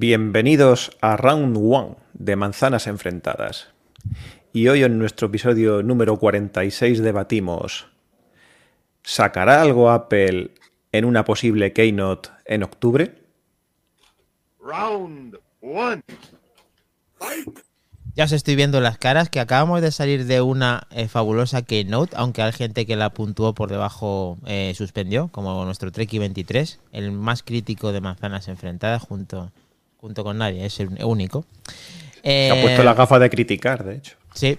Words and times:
Bienvenidos 0.00 0.96
a 1.00 1.16
Round 1.16 1.56
1 1.56 1.96
de 2.12 2.36
Manzanas 2.36 2.86
Enfrentadas. 2.86 3.70
Y 4.52 4.68
hoy 4.68 4.84
en 4.84 4.96
nuestro 4.96 5.26
episodio 5.26 5.82
número 5.82 6.18
46 6.18 7.02
debatimos, 7.02 7.88
¿sacará 9.02 9.60
algo 9.60 9.90
Apple 9.90 10.52
en 10.92 11.04
una 11.04 11.24
posible 11.24 11.72
Keynote 11.72 12.28
en 12.44 12.62
octubre? 12.62 13.12
Round 14.60 15.36
1. 15.62 16.02
Ya 18.14 18.24
os 18.24 18.30
estoy 18.30 18.54
viendo 18.54 18.80
las 18.80 18.98
caras 18.98 19.28
que 19.30 19.40
acabamos 19.40 19.80
de 19.80 19.90
salir 19.90 20.26
de 20.26 20.40
una 20.40 20.86
eh, 20.92 21.08
fabulosa 21.08 21.62
Keynote, 21.62 22.14
aunque 22.16 22.42
hay 22.42 22.52
gente 22.52 22.86
que 22.86 22.94
la 22.94 23.10
puntuó 23.10 23.52
por 23.52 23.68
debajo 23.68 24.38
eh, 24.46 24.74
suspendió, 24.76 25.26
como 25.32 25.64
nuestro 25.64 25.90
Treki 25.90 26.20
23, 26.20 26.78
el 26.92 27.10
más 27.10 27.42
crítico 27.42 27.90
de 27.90 28.00
manzanas 28.00 28.46
enfrentadas 28.46 29.02
junto, 29.02 29.50
junto 30.00 30.24
con 30.24 30.38
nadie, 30.38 30.64
es 30.64 30.80
el 30.80 30.88
único. 31.04 31.44
Se 32.22 32.50
ha 32.50 32.60
puesto 32.60 32.82
Eh, 32.82 32.84
la 32.84 32.94
gafa 32.94 33.18
de 33.18 33.30
criticar, 33.30 33.84
de 33.84 33.96
hecho. 33.96 34.16
Sí. 34.34 34.58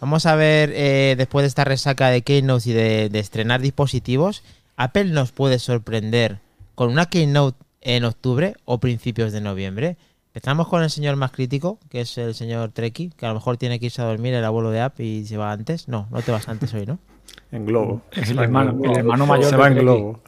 Vamos 0.00 0.24
a 0.26 0.34
ver, 0.34 0.72
eh, 0.74 1.14
después 1.18 1.42
de 1.42 1.48
esta 1.48 1.64
resaca 1.64 2.08
de 2.08 2.22
Keynote 2.22 2.70
y 2.70 2.72
de, 2.72 3.08
de 3.10 3.18
estrenar 3.18 3.60
dispositivos, 3.60 4.42
Apple 4.76 5.04
nos 5.06 5.30
puede 5.32 5.58
sorprender 5.58 6.38
con 6.74 6.90
una 6.90 7.06
Keynote 7.06 7.58
en 7.82 8.04
octubre 8.04 8.54
o 8.64 8.78
principios 8.78 9.32
de 9.32 9.40
noviembre. 9.42 9.96
Empezamos 10.28 10.68
con 10.68 10.82
el 10.82 10.90
señor 10.90 11.16
más 11.16 11.32
crítico, 11.32 11.78
que 11.90 12.02
es 12.02 12.16
el 12.16 12.34
señor 12.34 12.70
Treki, 12.70 13.10
que 13.10 13.26
a 13.26 13.30
lo 13.30 13.34
mejor 13.34 13.56
tiene 13.56 13.78
que 13.80 13.86
irse 13.86 14.00
a 14.00 14.04
dormir 14.06 14.32
el 14.32 14.44
abuelo 14.44 14.70
de 14.70 14.80
App 14.80 15.00
y 15.00 15.26
se 15.26 15.36
va 15.36 15.52
antes. 15.52 15.88
No, 15.88 16.06
no 16.10 16.22
te 16.22 16.30
vas 16.30 16.48
antes 16.48 16.72
hoy, 16.72 16.86
¿no? 16.86 16.98
En 17.52 17.66
globo. 17.66 18.00
Es 18.12 18.30
el 18.30 18.38
hermano, 18.38 18.78
el 18.84 18.96
hermano 18.98 19.26
mayor 19.26 19.46
Se 19.46 19.50
de 19.52 19.56
va 19.56 19.68
en 19.68 19.74
globo. 19.78 20.20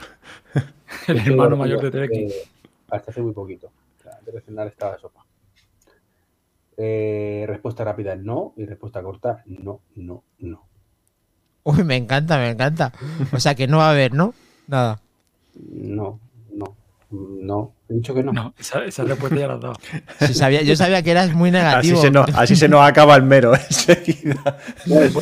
El 1.08 1.18
hermano 1.18 1.56
mayor 1.56 1.80
de 1.80 1.90
Treki. 1.90 2.26
hasta 2.90 3.10
hace 3.10 3.22
muy 3.22 3.32
poquito. 3.32 3.70
Antes 4.22 4.34
de 4.34 4.40
cenar 4.42 4.68
estaba 4.68 4.96
sopa. 4.98 5.26
Eh, 6.76 7.44
respuesta 7.48 7.82
rápida, 7.82 8.14
no. 8.14 8.54
Y 8.56 8.66
respuesta 8.66 9.02
corta, 9.02 9.42
no, 9.46 9.80
no, 9.96 10.22
no. 10.38 10.64
Uy, 11.64 11.82
me 11.82 11.96
encanta, 11.96 12.38
me 12.38 12.50
encanta. 12.50 12.92
O 13.32 13.40
sea 13.40 13.56
que 13.56 13.66
no 13.66 13.78
va 13.78 13.88
a 13.88 13.90
haber, 13.90 14.14
¿no? 14.14 14.32
Nada. 14.68 15.00
No, 15.56 16.20
no. 17.12 17.74
He 17.88 17.94
dicho 17.94 18.14
que 18.14 18.22
no. 18.22 18.32
No, 18.32 18.54
esa, 18.58 18.84
esa 18.84 19.04
respuesta 19.04 19.38
ya 19.38 19.48
la 19.48 19.54
has 19.54 19.60
dado. 19.60 19.74
Sí, 20.26 20.34
sabía, 20.34 20.62
yo 20.62 20.74
sabía 20.76 21.02
que 21.02 21.10
eras 21.10 21.32
muy 21.34 21.50
Así 21.50 21.58
negativo. 21.58 22.00
se, 22.00 22.10
nos, 22.10 22.34
así 22.34 22.56
se 22.56 22.68
nos 22.68 22.80
acaba 22.80 23.14
el 23.16 23.22
mero 23.22 23.54
enseguida. 23.68 24.58
Bueno. 24.86 25.12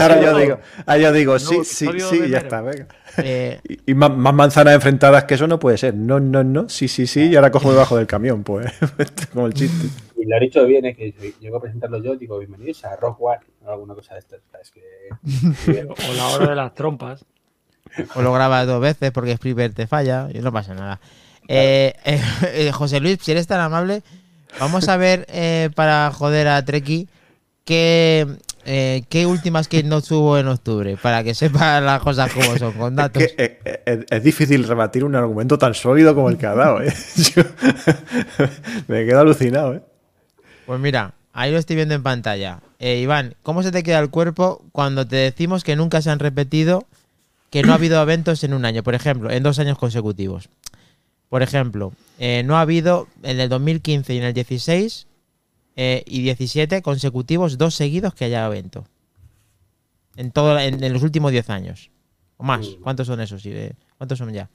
Ahora 0.00 0.20
yo 0.20 0.36
digo, 0.38 0.58
ahora 0.86 0.98
yo 0.98 1.12
digo 1.12 1.38
sí, 1.38 1.64
sí, 1.64 1.86
sí, 2.00 2.18
ya 2.18 2.20
mero. 2.20 2.36
está, 2.38 2.60
venga. 2.62 2.88
Eh, 3.18 3.60
Y, 3.68 3.90
y 3.92 3.94
más, 3.94 4.10
más 4.16 4.34
manzanas 4.34 4.74
enfrentadas 4.74 5.24
que 5.24 5.34
eso 5.34 5.46
no 5.46 5.58
puede 5.58 5.78
ser. 5.78 5.94
No, 5.94 6.18
no, 6.20 6.42
no, 6.44 6.68
sí, 6.68 6.88
sí, 6.88 7.06
sí, 7.06 7.26
y 7.28 7.36
ahora 7.36 7.50
cojo 7.50 7.70
debajo 7.72 7.96
del 7.96 8.06
camión, 8.06 8.42
pues. 8.44 8.72
Como 9.32 9.46
el 9.46 9.54
chiste. 9.54 9.88
Y 10.16 10.26
lo 10.26 10.36
ha 10.36 10.40
dicho 10.40 10.64
bien, 10.66 10.84
es 10.86 10.96
que 10.96 11.14
llego 11.40 11.58
a 11.58 11.60
presentarlo 11.62 12.02
yo, 12.02 12.16
digo, 12.16 12.38
bienvenidos 12.38 12.84
a 12.84 12.96
Rock 12.96 13.20
One, 13.20 13.40
o 13.64 13.70
alguna 13.70 13.94
cosa 13.94 14.14
de 14.14 14.20
estas. 14.20 14.40
Es 14.60 14.70
que. 14.72 14.82
O 15.88 16.14
la 16.14 16.26
hora 16.28 16.48
de 16.50 16.56
las 16.56 16.74
trompas. 16.74 17.24
o 18.14 18.22
lo 18.22 18.32
grabas 18.32 18.66
dos 18.66 18.80
veces 18.80 19.10
porque 19.12 19.36
Spreaker 19.36 19.72
te 19.72 19.86
falla 19.86 20.28
y 20.32 20.40
no 20.40 20.52
pasa 20.52 20.74
nada. 20.74 21.00
Eh, 21.48 21.94
eh, 22.04 22.20
eh, 22.42 22.72
José 22.72 23.00
Luis, 23.00 23.18
si 23.22 23.32
eres 23.32 23.46
tan 23.46 23.60
amable, 23.60 24.02
vamos 24.60 24.88
a 24.88 24.96
ver 24.96 25.26
eh, 25.30 25.70
para 25.74 26.10
joder 26.12 26.46
a 26.48 26.64
Treki 26.64 27.08
qué, 27.64 28.26
qué 29.08 29.26
últimas 29.26 29.66
Keynote 29.68 30.14
hubo 30.14 30.38
en 30.38 30.48
octubre, 30.48 30.96
para 31.02 31.24
que 31.24 31.34
sepa 31.34 31.80
las 31.80 32.00
cosas 32.02 32.30
como 32.32 32.56
son, 32.58 32.72
con 32.74 32.92
Es, 32.92 32.96
datos. 32.96 33.22
que, 33.36 33.58
es, 33.86 33.98
es 34.10 34.22
difícil 34.22 34.64
rebatir 34.64 35.04
un 35.04 35.14
argumento 35.14 35.58
tan 35.58 35.74
sólido 35.74 36.14
como 36.14 36.28
el 36.28 36.36
que 36.38 36.46
ha 36.46 36.54
dado, 36.54 36.82
¿eh? 36.82 36.92
Yo- 37.34 37.42
me 38.88 39.04
quedo 39.06 39.20
alucinado, 39.20 39.74
¿eh? 39.74 39.82
Pues 40.66 40.80
mira, 40.80 41.14
ahí 41.32 41.50
lo 41.50 41.58
estoy 41.58 41.76
viendo 41.76 41.94
en 41.94 42.02
pantalla. 42.02 42.60
Iván, 42.78 43.34
¿cómo 43.42 43.62
se 43.62 43.72
te 43.72 43.82
queda 43.82 43.98
el 44.00 44.10
cuerpo 44.10 44.62
cuando 44.72 45.06
te 45.06 45.16
decimos 45.16 45.64
que 45.64 45.76
nunca 45.76 46.00
se 46.02 46.10
han 46.10 46.18
repetido, 46.18 46.86
que 47.50 47.62
no 47.62 47.72
ha 47.72 47.76
habido 47.76 48.00
eventos 48.02 48.44
en 48.44 48.52
un 48.54 48.64
año, 48.64 48.82
por 48.82 48.94
ejemplo, 48.94 49.30
en 49.30 49.42
dos 49.42 49.58
años 49.58 49.78
consecutivos? 49.78 50.48
Por 51.28 51.42
ejemplo, 51.42 51.92
eh, 52.18 52.42
no 52.44 52.56
ha 52.56 52.62
habido 52.62 53.06
en 53.22 53.40
el 53.40 53.48
2015 53.48 54.14
y 54.14 54.18
en 54.18 54.24
el 54.24 54.32
16 54.32 55.06
eh, 55.76 56.02
y 56.06 56.22
17 56.22 56.82
consecutivos, 56.82 57.58
dos 57.58 57.74
seguidos 57.74 58.14
que 58.14 58.24
haya 58.24 58.46
evento. 58.46 58.84
En, 60.16 60.32
todo, 60.32 60.58
en, 60.58 60.82
en 60.82 60.92
los 60.92 61.02
últimos 61.02 61.30
10 61.30 61.50
años. 61.50 61.90
O 62.38 62.44
más. 62.44 62.66
¿Cuántos 62.82 63.06
son 63.06 63.20
esos? 63.20 63.44
Eh, 63.46 63.74
¿Cuántos 63.98 64.18
son 64.18 64.32
ya? 64.32 64.48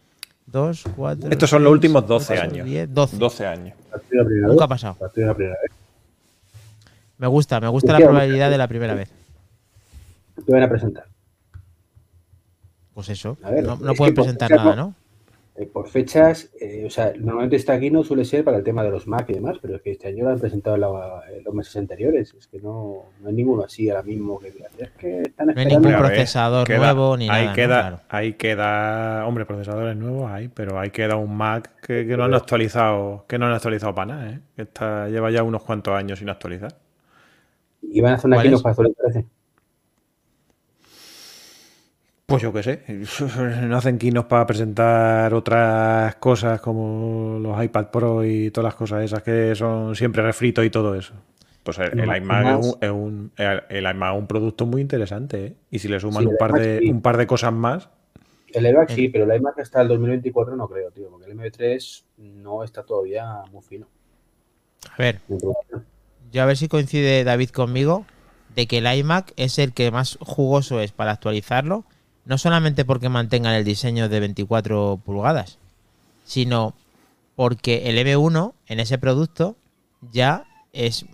Dos, 0.46 0.84
cuatro. 0.96 1.30
Estos 1.30 1.50
son 1.50 1.64
los 1.64 1.72
últimos 1.72 2.06
12 2.06 2.34
ocho, 2.34 2.42
años. 2.42 2.66
10, 2.66 2.94
12. 2.94 3.18
12 3.18 3.46
años. 3.46 3.78
Nunca 4.12 4.66
ha 4.66 4.68
pasado. 4.68 4.98
Me 7.18 7.28
gusta, 7.28 7.62
me 7.62 7.68
gusta 7.70 7.94
la 7.94 8.00
probabilidad 8.00 8.50
de 8.50 8.58
la 8.58 8.68
primera 8.68 8.94
vez. 8.94 9.10
Te 10.46 10.52
van 10.52 10.64
a 10.64 10.70
presentar. 10.70 11.06
Pues 12.94 13.10
eso. 13.10 13.38
A 13.44 13.52
ver, 13.52 13.64
no, 13.64 13.78
no 13.78 13.94
pueden 13.94 14.14
por 14.14 14.26
presentar 14.26 14.52
nada, 14.52 14.76
¿no? 14.76 14.96
Eh, 15.56 15.68
por 15.68 15.88
fechas, 15.88 16.50
eh, 16.60 16.84
o 16.84 16.90
sea, 16.90 17.14
normalmente 17.16 17.58
está 17.58 17.74
aquí 17.74 17.92
no 17.92 18.04
suele 18.04 18.26
ser 18.26 18.44
para 18.44 18.58
el 18.58 18.64
tema 18.64 18.84
de 18.84 18.90
los 18.90 19.06
Mac 19.06 19.30
y 19.30 19.34
demás, 19.34 19.58
pero 19.62 19.76
es 19.76 19.84
que 19.84 19.92
este 19.92 20.08
año 20.08 20.24
lo 20.24 20.32
han 20.32 20.40
presentado 20.40 20.76
en, 20.76 20.82
la, 20.82 21.22
eh, 21.30 21.44
los 21.46 21.54
meses 21.54 21.78
anteriores. 21.78 22.34
Es 22.34 22.48
que 22.48 22.60
no, 22.60 23.04
no 23.22 23.30
hay 23.30 23.36
ninguno 23.36 23.64
así 23.64 23.88
ahora 23.88 24.02
mismo 24.02 24.40
que 24.40 24.50
diga. 24.50 24.70
No 25.46 25.54
hay 25.56 25.66
ningún 25.68 25.94
procesador 25.94 26.66
queda, 26.66 26.94
nuevo 26.94 27.16
ni 27.18 27.30
ahí. 27.30 27.54
Queda. 27.54 28.02
Ahí 28.10 28.34
queda, 28.34 29.28
hombre, 29.28 29.46
procesadores 29.46 29.96
nuevos 29.96 30.32
hay, 30.32 30.48
pero 30.48 30.80
ahí 30.80 30.90
queda 30.90 31.18
un 31.18 31.38
Mac 31.38 31.80
que, 31.86 32.08
que 32.08 32.18
no 32.18 32.24
han 32.24 32.34
actualizado, 32.34 33.26
que 33.28 33.38
no 33.38 33.46
han 33.46 33.54
actualizado 33.54 33.94
para 33.94 34.16
nada, 34.16 34.32
¿eh? 34.32 34.40
que 34.56 34.64
está, 34.64 35.08
lleva 35.08 35.30
ya 35.30 35.44
unos 35.44 35.62
cuantos 35.62 35.94
años 35.94 36.18
sin 36.18 36.30
actualizar. 36.30 36.76
Y 37.80 38.02
van 38.02 38.14
a 38.14 38.16
hacer 38.16 38.28
una 38.28 38.40
aquí 38.40 38.50
los 38.50 38.64
13. 38.64 39.26
Pues 42.34 42.42
yo 42.42 42.52
qué 42.52 42.64
sé, 42.64 42.82
no 43.68 43.78
hacen 43.78 44.00
keynote 44.00 44.28
para 44.28 44.48
presentar 44.48 45.32
otras 45.36 46.16
cosas 46.16 46.60
como 46.62 47.38
los 47.40 47.64
iPad 47.64 47.92
Pro 47.92 48.26
y 48.26 48.50
todas 48.50 48.66
las 48.70 48.76
cosas 48.76 49.04
esas 49.04 49.22
que 49.22 49.54
son 49.56 49.96
siempre 49.96 50.24
refritos 50.24 50.66
y 50.66 50.72
todo 50.72 50.96
eso. 50.96 51.14
Pues 51.62 51.78
el, 51.78 52.16
iMac 52.18 52.48
es 52.48 52.56
un, 52.56 52.78
es 52.82 52.90
un- 52.90 53.32
el, 53.38 53.62
el 53.70 53.84
iMac 53.86 54.14
es 54.16 54.20
un 54.20 54.28
producto 54.28 54.66
muy 54.66 54.82
interesante, 54.82 55.46
¿eh? 55.46 55.56
Y 55.70 55.78
si 55.80 55.88
le 55.88 56.00
suman 56.00 56.26
Sí, 56.26 56.28
un, 56.28 56.36
par 56.38 56.54
de, 56.54 56.82
sí. 56.82 56.88
un 56.88 57.02
par 57.04 57.18
de 57.18 57.28
cosas 57.28 57.54
más, 57.54 57.90
El 58.54 58.66
iMac 58.68 58.88
sí, 58.90 59.10
pero 59.10 59.26
el 59.26 59.36
iMac 59.38 59.60
hasta 59.60 59.82
el 59.82 59.90
2024 59.90 60.56
no 60.56 60.70
creo, 60.70 60.92
tío, 60.92 61.10
porque 61.10 61.26
el 61.26 61.32
M3 61.34 62.06
no 62.16 62.64
está 62.64 62.86
todavía 62.86 63.26
muy 63.52 63.62
fino. 63.64 63.90
A 64.92 64.96
ver, 64.98 65.22
yo 66.32 66.42
a 66.44 66.46
ver 66.46 66.58
si 66.58 66.68
coincide 66.68 67.24
David 67.24 67.50
conmigo 67.50 68.06
de 68.56 68.68
que 68.68 68.80
el 68.80 68.88
iMac 68.94 69.34
es 69.36 69.60
el 69.60 69.74
que 69.74 69.92
más 69.92 70.18
jugoso 70.22 70.80
es 70.80 70.92
para 70.92 71.12
actualizarlo, 71.12 71.86
no 72.26 72.38
solamente 72.38 72.86
porque 72.86 73.10
mantengan 73.10 73.54
el 73.54 73.64
diseño 73.66 74.10
de 74.10 74.20
24 74.20 75.00
pulgadas, 75.04 75.58
sino 76.26 76.74
porque 77.36 77.90
el 77.90 77.98
M1 77.98 78.54
en 78.68 78.80
ese 78.80 78.98
producto 78.98 79.56
ya 80.12 80.46
es 80.72 81.06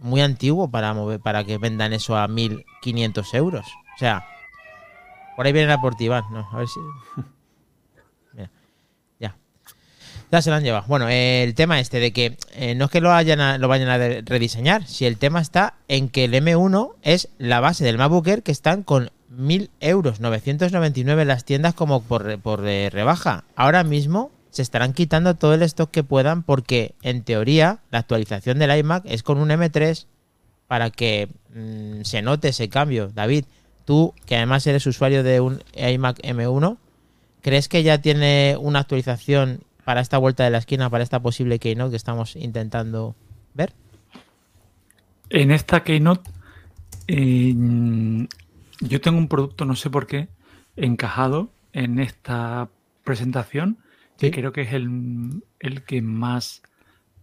muy 0.00 0.20
antiguo 0.20 0.68
para 0.70 0.92
mover, 0.94 1.20
para 1.20 1.44
que 1.44 1.58
vendan 1.58 1.92
eso 1.92 2.16
a 2.16 2.28
1500 2.28 3.34
euros. 3.34 3.66
O 3.96 3.98
sea, 3.98 4.26
por 5.36 5.46
ahí 5.46 5.52
viene 5.52 5.68
la 5.68 5.80
por 5.80 5.94
ti, 5.94 6.04
Iván. 6.04 6.24
No, 6.30 6.48
a 6.52 6.56
ver 6.58 6.68
si. 6.68 6.80
Mira, 8.34 8.50
ya. 9.18 9.36
Ya 10.30 10.42
se 10.42 10.50
lo 10.50 10.56
han 10.56 10.62
llevado. 10.64 10.84
Bueno, 10.86 11.08
eh, 11.08 11.42
el 11.42 11.54
tema 11.54 11.80
este 11.80 11.98
de 12.00 12.12
que 12.12 12.36
eh, 12.54 12.74
no 12.74 12.86
es 12.86 12.90
que 12.90 13.00
lo, 13.00 13.12
hayan 13.12 13.40
a- 13.40 13.58
lo 13.58 13.68
vayan 13.68 13.88
a 13.88 13.98
rediseñar, 13.98 14.86
si 14.86 15.06
el 15.06 15.18
tema 15.18 15.40
está 15.40 15.74
en 15.88 16.08
que 16.08 16.24
el 16.24 16.34
M1 16.34 16.92
es 17.02 17.28
la 17.38 17.60
base 17.60 17.84
del 17.84 17.98
MacBook 17.98 18.26
Air 18.28 18.42
que 18.42 18.52
están 18.52 18.82
con 18.82 19.10
1000 19.36 19.70
euros, 19.80 20.20
999 20.20 21.22
en 21.22 21.28
las 21.28 21.44
tiendas 21.44 21.74
como 21.74 22.02
por, 22.02 22.38
por 22.40 22.66
eh, 22.66 22.90
rebaja. 22.90 23.44
Ahora 23.54 23.84
mismo 23.84 24.30
se 24.50 24.62
estarán 24.62 24.92
quitando 24.92 25.34
todo 25.34 25.54
el 25.54 25.62
stock 25.62 25.90
que 25.90 26.02
puedan 26.02 26.42
porque 26.42 26.94
en 27.02 27.22
teoría 27.22 27.80
la 27.90 27.98
actualización 27.98 28.58
del 28.58 28.76
iMac 28.78 29.04
es 29.06 29.22
con 29.22 29.38
un 29.38 29.50
M3 29.50 30.06
para 30.66 30.90
que 30.90 31.28
mm, 31.54 32.02
se 32.02 32.22
note 32.22 32.48
ese 32.48 32.68
cambio. 32.68 33.10
David, 33.14 33.44
tú 33.84 34.14
que 34.24 34.36
además 34.36 34.66
eres 34.66 34.86
usuario 34.86 35.22
de 35.22 35.40
un 35.40 35.62
iMac 35.74 36.20
M1, 36.22 36.78
¿crees 37.42 37.68
que 37.68 37.82
ya 37.82 37.98
tiene 37.98 38.56
una 38.58 38.80
actualización 38.80 39.60
para 39.84 40.00
esta 40.00 40.18
vuelta 40.18 40.44
de 40.44 40.50
la 40.50 40.58
esquina, 40.58 40.90
para 40.90 41.04
esta 41.04 41.20
posible 41.20 41.58
Keynote 41.58 41.90
que 41.90 41.96
estamos 41.96 42.34
intentando 42.34 43.14
ver? 43.54 43.72
En 45.30 45.50
esta 45.50 45.84
Keynote, 45.84 46.30
eh, 47.08 47.52
yo 48.88 49.00
tengo 49.00 49.18
un 49.18 49.28
producto, 49.28 49.64
no 49.64 49.76
sé 49.76 49.90
por 49.90 50.06
qué, 50.06 50.28
encajado 50.76 51.50
en 51.72 51.98
esta 51.98 52.68
presentación, 53.04 53.78
que 54.18 54.30
creo 54.30 54.52
que 54.52 54.62
es 54.62 54.72
el, 54.72 55.42
el 55.60 55.84
que 55.84 56.00
más 56.00 56.62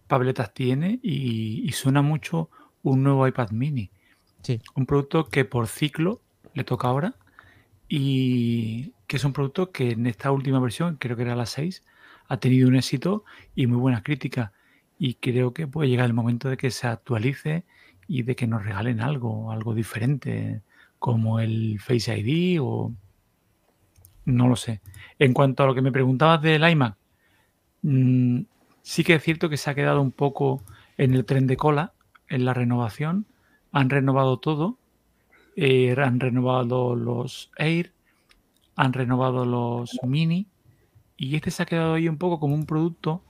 tabletas 0.06 0.54
tiene 0.54 1.00
y, 1.02 1.62
y 1.66 1.72
suena 1.72 2.02
mucho 2.02 2.50
un 2.82 3.02
nuevo 3.02 3.26
iPad 3.26 3.50
mini. 3.50 3.90
Sí. 4.42 4.60
Un 4.76 4.86
producto 4.86 5.28
que 5.28 5.44
por 5.44 5.66
ciclo 5.66 6.20
le 6.54 6.62
toca 6.62 6.88
ahora 6.88 7.16
y 7.88 8.92
que 9.06 9.16
es 9.16 9.24
un 9.24 9.32
producto 9.32 9.72
que 9.72 9.90
en 9.90 10.06
esta 10.06 10.30
última 10.30 10.60
versión, 10.60 10.96
creo 10.96 11.16
que 11.16 11.22
era 11.22 11.34
la 11.34 11.46
6, 11.46 11.82
ha 12.28 12.36
tenido 12.38 12.68
un 12.68 12.76
éxito 12.76 13.24
y 13.54 13.66
muy 13.66 13.78
buenas 13.78 14.02
críticas. 14.02 14.52
y 14.98 15.14
creo 15.14 15.52
que 15.52 15.66
puede 15.66 15.88
llegar 15.88 16.06
el 16.06 16.14
momento 16.14 16.48
de 16.48 16.56
que 16.56 16.70
se 16.70 16.86
actualice 16.86 17.64
y 18.06 18.22
de 18.22 18.36
que 18.36 18.46
nos 18.46 18.64
regalen 18.64 19.00
algo, 19.00 19.50
algo 19.50 19.74
diferente, 19.74 20.62
como 21.04 21.38
el 21.38 21.80
Face 21.80 22.18
ID 22.18 22.62
o 22.62 22.90
no 24.24 24.48
lo 24.48 24.56
sé. 24.56 24.80
En 25.18 25.34
cuanto 25.34 25.62
a 25.62 25.66
lo 25.66 25.74
que 25.74 25.82
me 25.82 25.92
preguntabas 25.92 26.40
del 26.40 26.66
iMac, 26.66 26.96
mm, 27.82 28.40
sí 28.80 29.04
que 29.04 29.16
es 29.16 29.22
cierto 29.22 29.50
que 29.50 29.58
se 29.58 29.68
ha 29.68 29.74
quedado 29.74 30.00
un 30.00 30.12
poco 30.12 30.62
en 30.96 31.12
el 31.12 31.26
tren 31.26 31.46
de 31.46 31.58
cola, 31.58 31.92
en 32.26 32.46
la 32.46 32.54
renovación. 32.54 33.26
Han 33.70 33.90
renovado 33.90 34.38
todo. 34.38 34.78
Eh, 35.56 35.94
han 35.98 36.20
renovado 36.20 36.96
los 36.96 37.50
Air, 37.58 37.92
han 38.74 38.94
renovado 38.94 39.44
los 39.44 40.00
Mini. 40.04 40.46
Y 41.18 41.36
este 41.36 41.50
se 41.50 41.64
ha 41.64 41.66
quedado 41.66 41.92
ahí 41.92 42.08
un 42.08 42.16
poco 42.16 42.40
como 42.40 42.54
un 42.54 42.64
producto, 42.64 43.20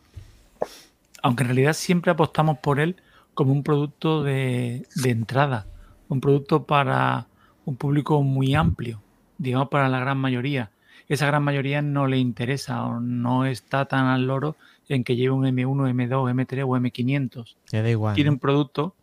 aunque 1.25 1.43
en 1.43 1.49
realidad 1.49 1.73
siempre 1.73 2.13
apostamos 2.13 2.59
por 2.59 2.79
él 2.79 2.95
como 3.35 3.51
un 3.51 3.65
producto 3.65 4.23
de, 4.23 4.87
de 4.95 5.11
entrada, 5.11 5.67
un 6.09 6.21
producto 6.21 6.67
para 6.67 7.27
un 7.65 7.77
público 7.77 8.23
muy 8.23 8.55
amplio, 8.55 9.01
digamos 9.39 9.69
para 9.69 9.89
la 9.89 10.01
gran 10.01 10.19
mayoría 10.19 10.71
esa 11.09 11.27
gran 11.27 11.43
mayoría 11.43 11.83
no 11.83 12.07
le 12.07 12.19
interesa 12.19 12.85
o 12.85 13.01
no 13.01 13.45
está 13.45 13.85
tan 13.87 14.07
al 14.07 14.27
loro 14.27 14.57
en 14.89 15.05
que 15.05 15.17
lleve 15.17 15.31
un 15.31 15.45
M1, 15.45 15.91
M2, 15.93 16.35
M3 16.35 16.63
o 16.65 16.77
M500. 16.77 17.55
Te 17.71 17.83
da 17.83 17.91
igual. 17.91 18.15
Quiere 18.15 18.31
un 18.31 18.39
producto 18.39 18.95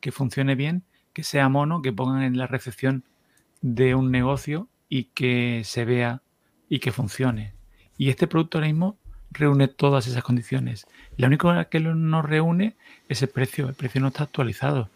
que 0.00 0.12
funcione 0.12 0.54
bien, 0.54 0.82
que 1.12 1.22
sea 1.22 1.48
mono, 1.48 1.82
que 1.82 1.92
pongan 1.92 2.22
en 2.22 2.38
la 2.38 2.46
recepción 2.46 3.04
de 3.62 3.94
un 3.94 4.10
negocio 4.10 4.68
y 4.88 5.04
que 5.04 5.62
se 5.64 5.84
vea 5.84 6.22
y 6.68 6.80
que 6.80 6.92
funcione. 6.92 7.52
Y 7.96 8.10
este 8.10 8.26
producto 8.26 8.58
ahora 8.58 8.68
mismo 8.68 8.96
reúne 9.30 9.68
todas 9.68 10.06
esas 10.06 10.22
condiciones. 10.22 10.86
La 11.16 11.28
única 11.28 11.64
que 11.66 11.80
no 11.80 12.22
reúne 12.22 12.74
es 13.08 13.22
el 13.22 13.28
precio. 13.28 13.68
El 13.68 13.74
precio 13.74 14.00
no 14.00 14.08
está 14.08 14.24
actualizado. 14.24 14.88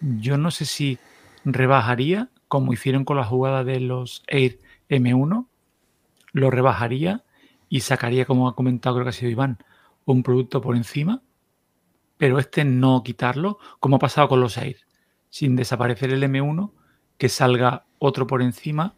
Yo 0.00 0.36
no 0.38 0.50
sé 0.50 0.64
si 0.64 0.98
rebajaría, 1.44 2.28
como 2.48 2.72
hicieron 2.72 3.04
con 3.04 3.16
la 3.16 3.24
jugada 3.24 3.64
de 3.64 3.80
los 3.80 4.22
Air 4.26 4.58
M1, 4.88 5.46
lo 6.32 6.50
rebajaría 6.50 7.24
y 7.68 7.80
sacaría, 7.80 8.24
como 8.24 8.48
ha 8.48 8.54
comentado, 8.54 8.96
creo 8.96 9.04
que 9.04 9.10
ha 9.10 9.12
sido 9.12 9.30
Iván, 9.30 9.58
un 10.04 10.22
producto 10.22 10.60
por 10.60 10.76
encima, 10.76 11.22
pero 12.18 12.38
este 12.38 12.64
no 12.64 13.02
quitarlo, 13.02 13.58
como 13.80 13.96
ha 13.96 13.98
pasado 13.98 14.28
con 14.28 14.40
los 14.40 14.56
Air, 14.56 14.78
sin 15.30 15.56
desaparecer 15.56 16.12
el 16.12 16.22
M1, 16.22 16.72
que 17.18 17.28
salga 17.28 17.84
otro 17.98 18.26
por 18.26 18.42
encima, 18.42 18.94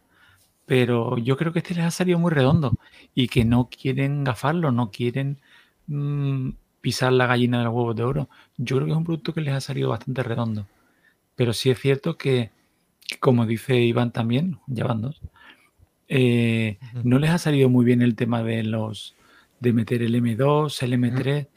pero 0.67 1.17
yo 1.17 1.37
creo 1.37 1.53
que 1.53 1.61
este 1.61 1.75
les 1.75 1.85
ha 1.85 1.91
salido 1.91 2.19
muy 2.19 2.31
redondo 2.31 2.75
y 3.15 3.29
que 3.29 3.45
no 3.45 3.69
quieren 3.71 4.25
gafarlo, 4.25 4.71
no 4.71 4.91
quieren 4.91 5.41
mm, 5.87 6.51
pisar 6.81 7.13
la 7.13 7.27
gallina 7.27 7.59
de 7.59 7.65
los 7.65 7.75
huevos 7.75 7.97
de 7.97 8.03
oro. 8.03 8.29
Yo 8.57 8.77
creo 8.77 8.87
que 8.87 8.93
es 8.93 8.99
un 8.99 9.05
producto 9.05 9.33
que 9.33 9.41
les 9.41 9.55
ha 9.55 9.61
salido 9.61 9.89
bastante 9.89 10.23
redondo, 10.23 10.67
pero 11.37 11.53
sí 11.53 11.71
es 11.71 11.81
cierto 11.81 12.19
que, 12.19 12.51
como 13.21 13.47
dice 13.47 13.77
Iván 13.77 14.13
también, 14.13 14.59
ya 14.67 14.85
van 14.85 15.03
dos, 15.03 15.21
eh, 16.09 16.79
no 17.05 17.19
les 17.19 17.31
ha 17.31 17.39
salido 17.39 17.69
muy 17.69 17.85
bien 17.85 18.01
el 18.03 18.17
tema 18.17 18.43
de 18.43 18.65
los 18.65 19.15
de 19.61 19.73
meter 19.73 20.03
el 20.03 20.15
M2, 20.15 20.83
el 20.83 20.93
M3. 20.95 21.49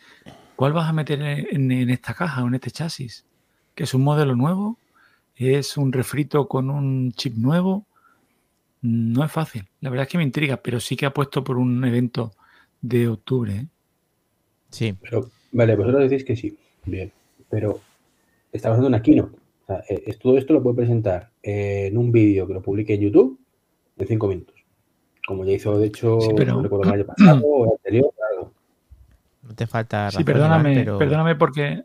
¿Cuál 0.56 0.74
vas 0.74 0.90
a 0.90 0.94
meter 0.94 1.22
en, 1.22 1.72
esta 1.90 2.14
caja 2.14 2.44
o 2.44 2.48
en 2.48 2.56
este 2.56 2.72
chasis? 2.72 3.26
¿Que 3.76 3.84
es 3.84 3.94
un 3.94 4.04
modelo 4.04 4.36
nuevo? 4.36 4.78
¿Es 5.36 5.78
un 5.78 5.92
refrito 5.92 6.48
con 6.48 6.70
un 6.70 7.14
chip 7.14 7.36
nuevo? 7.36 7.86
No 8.82 9.24
es 9.24 9.32
fácil. 9.32 9.68
La 9.80 9.90
verdad 9.90 10.06
es 10.06 10.12
que 10.12 10.18
me 10.18 10.24
intriga, 10.24 10.58
pero 10.58 10.80
sí 10.80 10.96
que 10.96 11.06
ha 11.06 11.14
puesto 11.14 11.44
por 11.44 11.58
un 11.58 11.84
evento 11.86 12.34
de 12.82 13.08
octubre. 13.08 13.56
¿eh? 13.56 13.68
Sí. 14.70 14.96
Pero, 15.02 15.30
vale, 15.52 15.76
vosotros 15.76 16.10
decís 16.10 16.26
que 16.26 16.36
sí. 16.36 16.58
Bien. 16.86 17.12
Pero 17.50 17.80
estamos 18.52 18.76
haciendo 18.76 18.88
una 18.88 19.02
keynote. 19.02 19.38
Eh, 19.90 20.16
todo 20.22 20.38
esto 20.38 20.54
lo 20.54 20.64
puede 20.64 20.78
presentar 20.78 21.30
en 21.42 21.98
un 21.98 22.12
vídeo 22.12 22.48
que 22.48 22.54
lo 22.54 22.62
publique 22.62 22.94
en 22.94 23.02
YouTube 23.02 23.40
de 23.96 24.06
cinco 24.06 24.28
minutos. 24.28 24.56
Como 25.26 25.46
ya 25.46 25.54
hizo, 25.54 25.78
de 25.78 25.88
hecho, 25.88 26.18
no 26.48 26.62
recuerdo 26.62 26.84
el 26.84 27.00
año 27.00 27.06
pasado 27.18 27.46
o 27.46 27.66
el 27.66 27.72
anterior, 27.72 28.12
claro. 28.16 28.52
No 29.44 29.56
te 29.56 29.68
falta 29.68 30.12
Sí, 30.12 30.24
perdóname, 30.24 30.84
perdóname 30.84 31.36
porque 31.36 31.84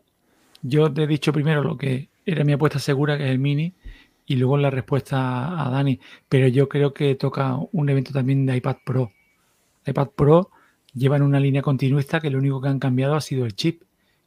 yo 0.61 0.91
te 0.91 1.03
he 1.03 1.07
dicho 1.07 1.31
primero 1.31 1.63
lo 1.63 1.77
que 1.77 2.09
era 2.25 2.43
mi 2.43 2.53
apuesta 2.53 2.79
segura, 2.79 3.17
que 3.17 3.25
es 3.25 3.31
el 3.31 3.39
Mini, 3.39 3.73
y 4.25 4.35
luego 4.35 4.57
la 4.57 4.69
respuesta 4.69 5.65
a 5.65 5.69
Dani. 5.69 5.99
Pero 6.27 6.47
yo 6.47 6.67
creo 6.67 6.93
que 6.93 7.15
toca 7.15 7.57
un 7.71 7.89
evento 7.89 8.11
también 8.11 8.45
de 8.45 8.57
iPad 8.57 8.77
Pro. 8.85 9.11
iPad 9.85 10.09
Pro 10.09 10.51
llevan 10.93 11.21
una 11.21 11.39
línea 11.39 11.61
continuista 11.61 12.19
que 12.19 12.29
lo 12.29 12.39
único 12.39 12.61
que 12.61 12.67
han 12.67 12.79
cambiado 12.79 13.15
ha 13.15 13.21
sido 13.21 13.45
el 13.45 13.55
chip. 13.55 13.83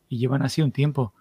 Y 0.09 0.19
llevan 0.19 0.43
así 0.43 0.63
un 0.63 0.73
tiempo. 0.73 1.13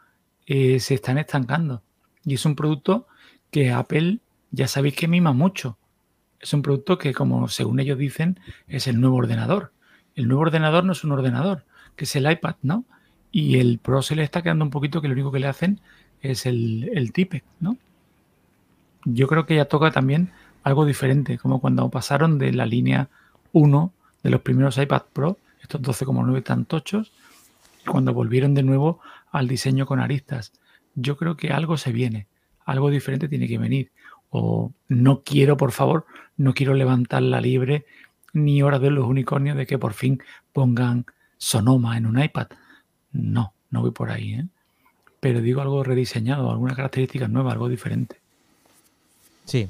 Eh, 0.48 0.80
se 0.80 0.96
están 0.96 1.18
estancando. 1.18 1.84
Y 2.26 2.36
es 2.36 2.46
un 2.46 2.56
producto 2.56 3.08
que 3.52 3.72
Apple 3.72 4.20
ya 4.52 4.68
sabéis 4.68 4.96
que 4.96 5.08
mima 5.08 5.34
mucho 5.34 5.78
es 6.40 6.54
un 6.54 6.62
producto 6.62 6.98
que, 6.98 7.14
como 7.14 7.48
según 7.48 7.80
ellos 7.80 7.98
dicen, 7.98 8.40
es 8.68 8.88
el 8.88 9.00
nuevo 9.00 9.18
ordenador. 9.18 9.72
El 10.16 10.28
nuevo 10.28 10.42
ordenador 10.42 10.84
no 10.84 10.94
es 10.94 11.04
un 11.04 11.12
ordenador, 11.12 11.66
que 11.96 12.06
es 12.06 12.16
el 12.16 12.30
iPad, 12.30 12.56
¿no? 12.62 12.86
Y 13.32 13.60
el 13.60 13.80
Pro 13.80 14.02
se 14.02 14.16
le 14.16 14.24
está 14.24 14.42
quedando 14.42 14.66
un 14.66 14.72
poquito 14.72 15.02
que 15.02 15.08
lo 15.08 15.14
único 15.14 15.32
que 15.32 15.40
le 15.40 15.48
hacen 15.48 15.82
es 16.22 16.46
el, 16.46 16.90
el 16.94 17.14
¿no? 17.60 17.78
Yo 19.06 19.28
creo 19.28 19.46
que 19.46 19.56
ya 19.56 19.66
toca 19.66 19.92
también 19.92 20.32
algo 20.64 20.86
diferente, 20.86 21.38
como 21.38 21.62
cuando 21.62 21.90
pasaron 21.90 22.38
de 22.38 22.54
la 22.54 22.66
línea 22.66 23.10
1 23.54 23.94
de 24.24 24.30
los 24.30 24.42
primeros 24.42 24.78
iPad 24.78 25.04
Pro, 25.14 25.38
estos 25.62 25.82
12,9 25.82 26.44
tantochos, 26.44 27.12
cuando 27.86 28.14
volvieron 28.14 28.54
de 28.54 28.64
nuevo 28.64 29.00
al 29.32 29.48
diseño 29.48 29.86
con 29.86 30.00
aristas. 30.00 30.52
Yo 31.02 31.18
creo 31.18 31.38
que 31.38 31.52
algo 31.52 31.78
se 31.78 31.92
viene, 31.92 32.28
algo 32.66 32.90
diferente 32.90 33.28
tiene 33.28 33.48
que 33.48 33.58
venir 33.58 33.92
o 34.30 34.72
no 34.88 35.22
quiero, 35.24 35.58
por 35.58 35.72
favor, 35.72 36.06
no 36.38 36.54
quiero 36.54 36.74
levantar 36.74 37.22
la 37.22 37.42
libre 37.42 37.86
ni 38.34 38.62
hora 38.62 38.80
de 38.80 38.92
los 38.92 39.06
unicornios 39.06 39.58
de 39.58 39.66
que 39.66 39.80
por 39.80 39.94
fin 39.94 40.22
pongan 40.54 41.06
Sonoma 41.38 41.98
en 41.98 42.06
un 42.06 42.22
iPad. 42.22 42.48
No, 43.12 43.54
no 43.72 43.82
voy 43.82 43.92
por 43.92 44.12
ahí, 44.12 44.34
¿eh? 44.34 44.46
Pero 45.20 45.42
digo 45.42 45.62
algo 45.62 45.84
rediseñado, 45.84 46.52
alguna 46.52 46.76
característica 46.76 47.28
nueva, 47.28 47.52
algo 47.52 47.68
diferente. 47.68 48.18
Sí. 49.46 49.68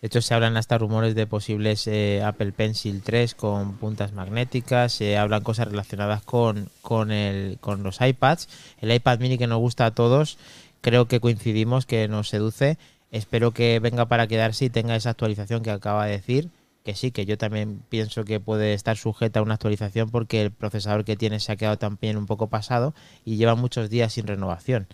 De 0.00 0.06
hecho, 0.06 0.22
se 0.22 0.32
hablan 0.32 0.56
hasta 0.56 0.78
rumores 0.78 1.14
de 1.14 1.26
posibles 1.26 1.86
eh, 1.86 2.22
Apple 2.24 2.52
Pencil 2.52 3.02
3 3.02 3.34
con 3.34 3.74
puntas 3.76 4.14
magnéticas, 4.14 4.92
se 4.94 5.18
hablan 5.18 5.42
cosas 5.42 5.68
relacionadas 5.68 6.22
con, 6.22 6.70
con, 6.80 7.12
el, 7.12 7.58
con 7.60 7.82
los 7.82 8.00
iPads. 8.00 8.48
El 8.80 8.92
iPad 8.92 9.18
mini 9.20 9.36
que 9.36 9.46
nos 9.46 9.58
gusta 9.58 9.84
a 9.84 9.90
todos, 9.90 10.38
creo 10.80 11.06
que 11.06 11.20
coincidimos, 11.20 11.86
que 11.86 12.08
nos 12.08 12.28
seduce 12.28 12.78
Espero 13.10 13.50
que 13.50 13.80
venga 13.80 14.06
para 14.06 14.26
quedarse 14.26 14.66
y 14.66 14.70
tenga 14.70 14.94
esa 14.94 15.10
actualización 15.10 15.62
que 15.62 15.70
acaba 15.70 16.06
de 16.06 16.12
decir. 16.12 16.48
Que 16.84 16.94
sí, 16.94 17.10
que 17.10 17.26
yo 17.26 17.36
también 17.36 17.82
pienso 17.90 18.24
que 18.24 18.40
puede 18.40 18.72
estar 18.72 18.96
sujeta 18.96 19.40
a 19.40 19.42
una 19.42 19.54
actualización 19.54 20.08
porque 20.10 20.40
el 20.40 20.50
procesador 20.50 21.04
que 21.04 21.16
tiene 21.16 21.38
se 21.38 21.52
ha 21.52 21.56
quedado 21.56 21.76
también 21.76 22.16
un 22.16 22.26
poco 22.26 22.46
pasado 22.46 22.94
y 23.24 23.36
lleva 23.36 23.54
muchos 23.54 23.90
días 23.90 24.14
sin 24.14 24.26
renovación. 24.26 24.86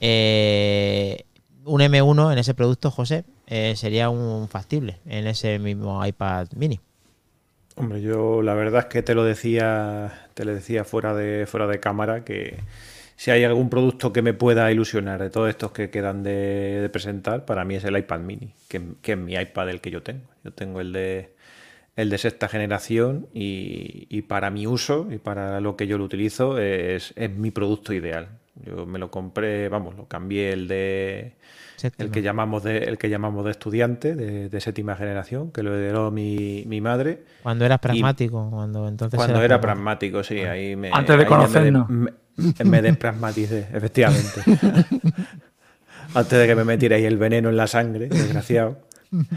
Eh, 0.00 1.24
un 1.64 1.80
M1 1.80 2.32
en 2.32 2.38
ese 2.38 2.54
producto, 2.54 2.92
José, 2.92 3.24
eh, 3.48 3.74
sería 3.76 4.10
un 4.10 4.48
factible 4.48 4.98
en 5.06 5.26
ese 5.26 5.58
mismo 5.58 6.06
iPad 6.06 6.48
mini. 6.54 6.78
Hombre, 7.74 8.00
yo 8.00 8.40
la 8.40 8.54
verdad 8.54 8.82
es 8.82 8.86
que 8.86 9.02
te 9.02 9.16
lo 9.16 9.24
decía, 9.24 10.28
te 10.34 10.44
lo 10.44 10.54
decía 10.54 10.84
fuera 10.84 11.14
de, 11.14 11.46
fuera 11.46 11.66
de 11.66 11.80
cámara 11.80 12.22
que 12.22 12.58
si 13.16 13.30
hay 13.30 13.44
algún 13.44 13.70
producto 13.70 14.12
que 14.12 14.22
me 14.22 14.34
pueda 14.34 14.70
ilusionar 14.72 15.22
de 15.22 15.30
todos 15.30 15.48
estos 15.48 15.72
que 15.72 15.90
quedan 15.90 16.22
de, 16.22 16.88
presentar, 16.92 17.44
para 17.44 17.64
mí 17.64 17.76
es 17.76 17.84
el 17.84 17.96
iPad 17.96 18.20
mini, 18.20 18.54
que, 18.68 18.82
es 19.02 19.18
mi 19.18 19.34
iPad 19.34 19.70
el 19.70 19.80
que 19.80 19.90
yo 19.90 20.02
tengo. 20.02 20.24
Yo 20.44 20.52
tengo 20.52 20.80
el 20.80 20.92
de 20.92 21.34
el 21.96 22.10
de 22.10 22.18
sexta 22.18 22.48
generación 22.48 23.28
y, 23.32 24.22
para 24.22 24.50
mi 24.50 24.66
uso 24.66 25.06
y 25.12 25.18
para 25.18 25.60
lo 25.60 25.76
que 25.76 25.86
yo 25.86 25.96
lo 25.96 26.04
utilizo 26.04 26.58
es, 26.58 27.14
mi 27.36 27.50
producto 27.50 27.92
ideal. 27.92 28.28
Yo 28.56 28.86
me 28.86 28.98
lo 28.98 29.10
compré, 29.10 29.68
vamos, 29.68 29.96
lo 29.96 30.06
cambié 30.06 30.52
el 30.52 30.68
de 30.68 31.34
el 31.98 32.10
que 32.10 32.22
llamamos 32.22 32.62
de 32.62 32.78
el 32.78 32.98
que 32.98 33.08
llamamos 33.08 33.44
de 33.44 33.50
estudiante 33.50 34.14
de, 34.14 34.60
séptima 34.60 34.96
generación, 34.96 35.50
que 35.50 35.62
lo 35.62 35.74
heredó 35.74 36.10
mi, 36.10 36.64
mi 36.66 36.80
madre. 36.80 37.24
Cuando 37.42 37.64
eras 37.64 37.78
pragmático, 37.80 38.48
cuando 38.50 38.88
entonces 38.88 39.16
cuando 39.16 39.42
era, 39.42 39.60
pragmático, 39.60 40.22
sí, 40.22 40.38
ahí 40.40 40.76
me 40.76 40.90
antes 40.92 41.18
de 41.18 41.26
conocernos. 41.26 41.88
Me 42.64 42.82
despragmaticé, 42.82 43.68
efectivamente. 43.72 44.42
Antes 46.14 46.38
de 46.38 46.46
que 46.46 46.54
me 46.54 46.64
metierais 46.64 47.04
el 47.04 47.16
veneno 47.16 47.48
en 47.48 47.56
la 47.56 47.66
sangre, 47.66 48.08
desgraciado. 48.08 48.78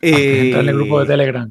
Y... 0.00 0.52
En 0.52 0.68
el 0.68 0.74
grupo 0.74 1.00
de 1.00 1.06
Telegram. 1.06 1.50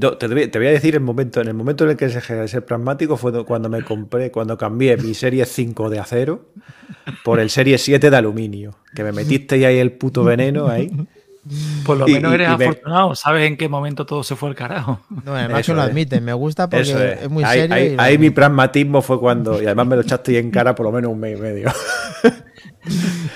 Te, 0.00 0.58
voy 0.58 0.66
a 0.66 0.70
decir 0.70 0.94
el 0.94 1.00
momento, 1.00 1.40
en 1.40 1.48
el 1.48 1.54
momento 1.54 1.84
en 1.84 1.90
el 1.90 1.96
que 1.96 2.08
dejé 2.08 2.34
de 2.34 2.48
ser 2.48 2.64
pragmático 2.64 3.16
fue 3.16 3.44
cuando 3.44 3.68
me 3.68 3.82
compré, 3.82 4.30
cuando 4.30 4.56
cambié 4.58 4.96
mi 4.96 5.14
serie 5.14 5.44
5 5.46 5.90
de 5.90 5.98
acero 5.98 6.46
por 7.24 7.40
el 7.40 7.50
serie 7.50 7.78
7 7.78 8.10
de 8.10 8.16
aluminio. 8.16 8.76
Que 8.94 9.04
me 9.04 9.12
metisteis 9.12 9.64
ahí 9.64 9.78
el 9.78 9.92
puto 9.92 10.24
veneno 10.24 10.68
ahí. 10.68 10.90
Por 11.84 11.96
lo 11.96 12.08
Y- 12.08 12.14
menos 12.14 12.32
y- 12.32 12.34
eres 12.34 12.48
y 12.52 12.56
me- 12.56 12.64
afortunado, 12.64 13.14
sabes 13.14 13.46
en 13.46 13.56
qué 13.56 13.68
momento 13.68 14.04
todo 14.04 14.24
se 14.24 14.34
fue 14.34 14.48
al 14.48 14.56
carajo. 14.56 15.00
No, 15.24 15.32
además 15.34 15.60
Eso 15.60 15.72
que 15.72 15.76
lo 15.76 15.82
es. 15.84 15.90
admiten. 15.90 16.24
Me 16.24 16.32
gusta 16.32 16.68
porque 16.68 16.82
Eso 16.82 17.00
es. 17.04 17.22
es. 17.22 17.30
muy 17.30 17.44
ahí, 17.44 17.60
serio. 17.60 17.74
ahí- 17.76 17.86
y 17.86 17.96
lo 17.96 18.02
ahí 18.02 18.18
mi 18.18 18.30
pragmatismo 18.30 19.00
fue 19.02 19.20
cuando. 19.20 19.62
Y 19.62 19.66
además 19.66 19.86
me 19.86 19.94
lo 19.96 20.02
echaste 20.02 20.36
en 20.38 20.50
cara 20.50 20.74
por 20.74 20.86
lo 20.86 20.90
menos 20.92 21.12
un 21.12 21.20
mes 21.20 21.38
y 21.38 21.40
medio. 21.40 21.70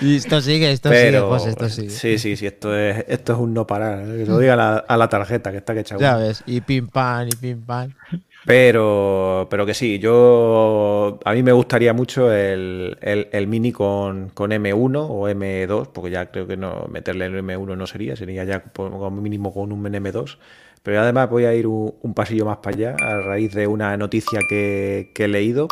Y 0.01 0.17
esto 0.17 0.41
sigue, 0.41 0.71
esto 0.71 0.91
sigue. 0.91 1.19
José, 1.21 1.51
esto 1.51 1.69
sigue. 1.69 1.91
Sí, 1.91 2.19
sí, 2.19 2.37
sí. 2.37 2.47
Esto 2.47 2.77
es, 2.77 3.05
esto 3.09 3.33
es 3.35 3.39
un 3.39 3.53
no 3.55 3.67
parar. 3.67 4.01
¿eh? 4.01 4.19
Que 4.25 4.27
lo 4.27 4.39
diga 4.39 4.55
a 4.55 4.57
la, 4.57 4.77
a 4.77 4.97
la 4.97 5.09
tarjeta 5.09 5.51
que 5.51 5.59
está 5.59 5.75
que 5.75 5.85
Ya 5.99 6.17
ves, 6.17 6.43
y 6.47 6.61
pim 6.61 6.89
pam, 6.89 7.29
y 7.29 7.37
pim 7.37 7.61
pam. 7.61 7.91
Pero, 8.47 9.47
pero 9.51 9.67
que 9.67 9.75
sí, 9.75 9.99
yo 9.99 11.19
a 11.25 11.35
mí 11.35 11.43
me 11.43 11.53
gustaría 11.53 11.93
mucho 11.93 12.33
el, 12.33 12.97
el- 13.03 13.29
el 13.33 13.47
mini 13.47 13.71
con, 13.71 14.31
con 14.31 14.51
M1 14.51 15.07
o 15.09 15.29
M2, 15.29 15.89
porque 15.93 16.11
ya 16.11 16.31
creo 16.31 16.47
que 16.47 16.57
no 16.57 16.87
meterle 16.91 17.27
el 17.27 17.35
M1 17.45 17.77
no 17.77 17.87
sería, 17.87 18.17
sería 18.17 18.45
ya 18.45 18.61
como 18.73 19.11
mínimo 19.11 19.53
con 19.53 19.73
un 19.73 19.85
M2. 19.85 20.39
Pero 20.83 21.01
además 21.03 21.29
voy 21.29 21.45
a 21.45 21.55
ir 21.55 21.67
un, 21.67 21.95
un 22.01 22.15
pasillo 22.15 22.47
más 22.47 22.57
para 22.59 22.75
allá 22.77 22.97
a 22.99 23.21
raíz 23.21 23.53
de 23.55 23.67
una 23.67 23.95
noticia 23.99 24.41
que, 24.49 25.11
que 25.15 25.25
he 25.25 25.29
leído. 25.29 25.69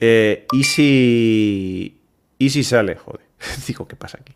Eh, 0.00 0.46
¿y, 0.52 0.64
si, 0.64 2.00
¿Y 2.38 2.50
si 2.50 2.64
sale? 2.64 2.96
Joder, 2.96 3.26
digo, 3.66 3.86
¿qué 3.88 3.96
pasa 3.96 4.18
aquí? 4.20 4.34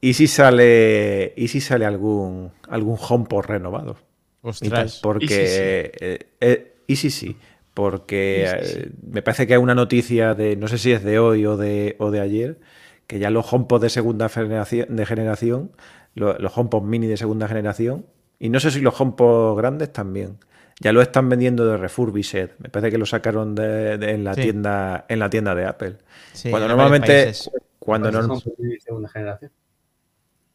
¿Y 0.00 0.14
si 0.14 0.26
sale, 0.28 1.32
y 1.36 1.48
si 1.48 1.60
sale 1.60 1.84
algún, 1.84 2.52
algún 2.68 2.96
HomePod 3.00 3.44
renovado? 3.44 3.96
Ostras. 4.42 4.92
porque 5.00 5.26
Y 5.26 5.28
sí, 5.28 5.46
sí. 5.46 5.76
eh, 6.00 6.26
eh, 6.40 6.76
y 6.86 6.96
sí, 6.96 7.10
sí, 7.10 7.36
porque 7.74 8.42
Y 8.42 8.46
sí, 8.46 8.62
sí. 8.62 8.80
eh, 8.84 8.90
me 9.10 9.22
parece 9.22 9.46
que 9.46 9.54
hay 9.54 9.60
una 9.60 9.74
noticia 9.74 10.34
de, 10.34 10.56
no 10.56 10.68
sé 10.68 10.78
si 10.78 10.92
es 10.92 11.04
de 11.04 11.18
hoy 11.18 11.46
o 11.46 11.56
de, 11.56 11.96
o 11.98 12.10
de 12.10 12.20
ayer, 12.20 12.60
que 13.06 13.18
ya 13.18 13.30
los 13.30 13.52
HomePod 13.52 13.82
de 13.82 13.90
segunda 13.90 14.28
generación, 14.28 14.96
de 14.96 15.06
generación 15.06 15.72
lo- 16.14 16.38
los 16.38 16.56
HomePod 16.56 16.82
mini 16.84 17.06
de 17.08 17.16
segunda 17.16 17.48
generación, 17.48 18.06
y 18.40 18.50
no 18.50 18.60
sé 18.60 18.70
si 18.72 18.80
los 18.80 19.00
HomePod 19.00 19.56
grandes 19.58 19.92
también, 19.92 20.38
ya 20.80 20.92
lo 20.92 21.00
están 21.02 21.28
vendiendo 21.28 21.66
de 21.66 21.76
refurbished. 21.76 22.50
Me 22.58 22.68
parece 22.68 22.90
que 22.90 22.98
lo 22.98 23.06
sacaron 23.06 23.54
de, 23.54 23.98
de- 23.98 24.10
en 24.12 24.24
la 24.24 24.34
Sí. 24.34 24.42
tienda 24.42 25.04
en 25.08 25.18
la 25.18 25.30
tienda 25.30 25.54
de 25.54 25.66
Apple. 25.66 25.96
Sí, 26.32 26.50
cuando 26.50 26.68
normalmente 26.68 27.32
cuando 27.78 28.10
¿Cuántos 28.10 28.28
norm- 28.28 28.40
son 28.42 28.52
de 28.58 28.80
segunda 28.80 29.08
generación? 29.08 29.50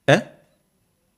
¿Eh? 0.07 0.21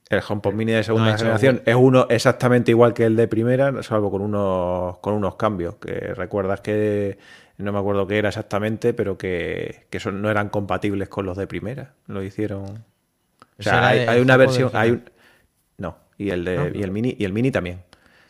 El 0.09 0.21
HomePod 0.27 0.53
Mini 0.53 0.71
de 0.71 0.83
segunda 0.83 1.11
No 1.11 1.17
generación 1.17 1.61
es 1.65 1.75
uno 1.75 2.05
exactamente 2.09 2.69
igual 2.71 2.93
que 2.93 3.05
el 3.05 3.15
de 3.15 3.27
primera, 3.27 3.81
salvo 3.81 4.11
con 4.11 4.21
unos, 4.21 4.99
con 4.99 5.15
unos 5.15 5.35
cambios, 5.35 5.75
que 5.77 5.91
recuerdas 6.13 6.61
que 6.61 7.17
no 7.57 7.71
me 7.73 7.79
acuerdo 7.79 8.05
qué 8.05 8.19
era 8.19 8.29
exactamente, 8.29 8.93
pero 8.93 9.17
que, 9.17 9.87
que 9.89 9.99
son, 9.99 10.21
no 10.21 10.29
eran 10.29 10.49
compatibles 10.49 11.09
con 11.09 11.25
los 11.25 11.35
de 11.37 11.47
primera. 11.47 11.93
Lo 12.07 12.21
hicieron. 12.21 12.83
O 13.57 13.63
sea, 13.63 13.87
hay, 13.87 14.19
una 14.19 14.37
versión. 14.37 14.69
Hay 14.73 14.91
un, 14.91 15.09
no, 15.77 15.97
y 16.17 16.29
el 16.29 16.45
de, 16.45 16.57
¿No? 16.57 16.67
y 16.79 16.83
el 16.83 16.91
mini, 16.91 17.15
y 17.17 17.25
el 17.25 17.33
mini 17.33 17.49
también. 17.49 17.81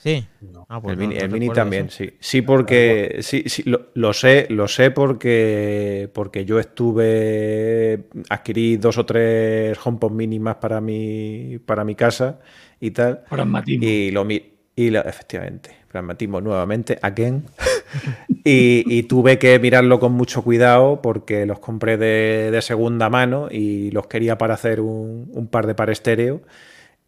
Sí. 0.06 0.24
No. 0.42 0.68
Ah, 0.70 0.80
pues 0.80 0.94
el 0.94 1.00
no- 1.00 1.08
mini, 1.08 1.20
no 1.20 1.26
el 1.26 1.32
mini 1.32 1.50
también, 1.50 1.88
eso. 1.88 1.98
sí. 1.98 2.14
Sí, 2.20 2.42
porque 2.44 3.18
sí, 3.22 3.44
sí, 3.48 3.64
lo, 3.66 3.88
lo 3.96 4.14
sé, 4.14 4.46
lo 4.52 4.68
sé 4.68 4.92
porque, 4.92 6.10
porque 6.14 6.46
yo 6.46 6.60
estuve, 6.60 8.06
adquirí 8.30 8.78
dos 8.78 8.98
o 9.00 9.06
tres 9.06 9.78
HomePod 9.84 10.12
mini 10.12 10.40
más 10.40 10.58
para 10.58 10.80
mi, 10.80 11.58
para 11.66 11.84
mi 11.84 11.96
casa 11.96 12.40
y 12.80 12.92
tal. 12.92 13.24
Pragmatismo. 13.30 13.84
Y 13.84 14.12
lo 14.12 14.26
mi- 14.26 14.44
y 14.76 14.90
lo- 14.92 15.04
efectivamente, 15.06 15.72
pragmatismo 15.92 16.40
nuevamente, 16.40 17.00
again. 17.02 17.46
y, 18.44 18.84
y 18.88 19.04
tuve 19.04 19.40
que 19.40 19.58
mirarlo 19.60 20.00
con 20.00 20.12
mucho 20.14 20.44
cuidado 20.44 21.02
porque 21.02 21.46
los 21.48 21.60
compré 21.60 21.98
de, 21.98 22.50
de 22.52 22.62
segunda 22.62 23.10
mano 23.10 23.48
y 23.50 23.90
los 23.92 24.06
quería 24.08 24.38
para 24.38 24.54
hacer 24.54 24.82
un, 24.82 25.30
un 25.34 25.48
par 25.48 25.66
de 25.66 25.74
par 25.76 25.90
estéreo. 25.90 26.42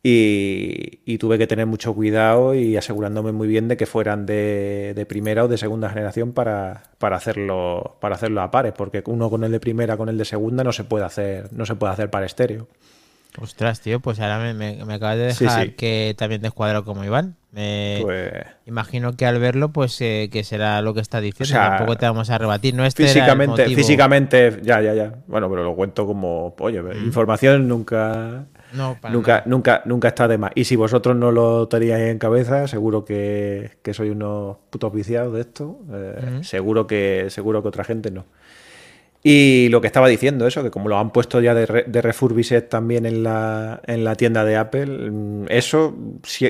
Y, 0.03 0.99
y 1.05 1.17
tuve 1.17 1.37
que 1.37 1.47
tener 1.47 1.65
mucho 1.65 1.93
cuidado 1.93 2.55
y 2.55 2.77
asegurándome 2.77 3.31
muy 3.33 3.47
bien 3.47 3.67
de 3.67 3.75
que 3.77 3.85
fueran 3.85 4.25
de, 4.25 4.93
de 4.95 5.05
primera 5.05 5.43
o 5.43 5.47
de 5.47 5.57
segunda 5.57 5.89
generación 5.89 6.31
para, 6.33 6.83
para 6.97 7.17
hacerlo 7.17 7.97
para 7.99 8.15
hacerlo 8.15 8.41
a 8.41 8.51
pares, 8.51 8.73
porque 8.77 9.03
uno 9.07 9.29
con 9.29 9.43
el 9.43 9.51
de 9.51 9.59
primera 9.59 9.97
con 9.97 10.07
el 10.07 10.17
de 10.17 10.23
segunda 10.25 10.63
no 10.63 10.71
se 10.71 10.83
puede 10.85 11.03
hacer 11.03 11.51
no 11.51 11.65
se 11.65 11.75
puede 11.75 11.93
hacer 11.93 12.09
par 12.09 12.23
estéreo. 12.23 12.67
Ostras, 13.39 13.81
tío, 13.81 13.99
pues 13.99 14.19
ahora 14.19 14.39
me, 14.39 14.53
me- 14.53 14.83
me 14.85 14.93
acabas 14.95 15.17
de 15.17 15.23
dejar 15.25 15.65
sí. 15.67 15.71
que 15.73 16.15
también 16.17 16.41
te 16.41 16.47
escuadro 16.47 16.83
como 16.85 17.03
Iván. 17.03 17.35
Me 17.51 17.99
Pues 18.01 18.33
imagino 18.65 19.15
que 19.15 19.25
al 19.27 19.39
verlo, 19.39 19.69
pues 19.73 19.99
eh, 20.01 20.29
que 20.31 20.43
será 20.43 20.81
lo 20.81 20.93
que 20.95 21.01
está 21.01 21.21
diciendo. 21.21 21.43
O 21.43 21.59
sea, 21.59 21.69
Tampoco 21.77 21.97
te 21.97 22.05
vamos 22.05 22.29
a 22.31 22.37
rebatir. 22.37 22.73
No 22.73 22.83
este 22.85 23.03
físicamente, 23.03 23.65
físicamente, 23.69 24.59
ya, 24.63 24.81
ya, 24.81 24.93
ya. 24.95 25.13
Bueno, 25.27 25.49
pero 25.49 25.63
lo 25.63 25.75
cuento 25.75 26.07
como, 26.07 26.55
oye, 26.59 26.81
información 27.05 27.67
nunca, 27.67 28.45
No, 28.73 28.97
nunca, 29.11 29.43
nunca, 29.45 29.81
nunca 29.85 30.07
está 30.09 30.27
de 30.27 30.37
más. 30.37 30.51
Y 30.55 30.65
si 30.65 30.75
vosotros 30.75 31.15
no 31.15 31.31
lo 31.31 31.67
teníais 31.67 32.09
en 32.11 32.19
cabeza, 32.19 32.67
seguro 32.67 33.05
que, 33.05 33.71
que 33.81 33.93
sois 33.93 34.11
unos 34.11 34.57
putos 34.69 34.91
viciados 34.93 35.33
de 35.33 35.41
esto. 35.41 35.79
eh. 35.93 36.39
Seguro 36.43 36.85
que, 36.87 37.27
seguro 37.29 37.61
que 37.61 37.67
otra 37.69 37.83
gente 37.83 38.11
no. 38.11 38.25
Y 39.23 39.67
lo 39.69 39.81
que 39.81 39.87
estaba 39.87 40.07
diciendo, 40.07 40.47
eso, 40.47 40.63
que 40.63 40.69
como 40.71 40.87
lo 40.89 40.97
han 40.97 41.11
puesto 41.11 41.41
ya 41.41 41.53
de, 41.53 41.65
re- 41.65 41.85
de 41.87 42.01
refurbished 42.01 42.65
también 42.65 43.05
en 43.05 43.23
la, 43.23 43.81
en 43.85 44.03
la 44.03 44.15
tienda 44.15 44.45
de 44.45 44.55
Apple, 44.55 45.11
mm, 45.11 45.45
eso 45.49 45.95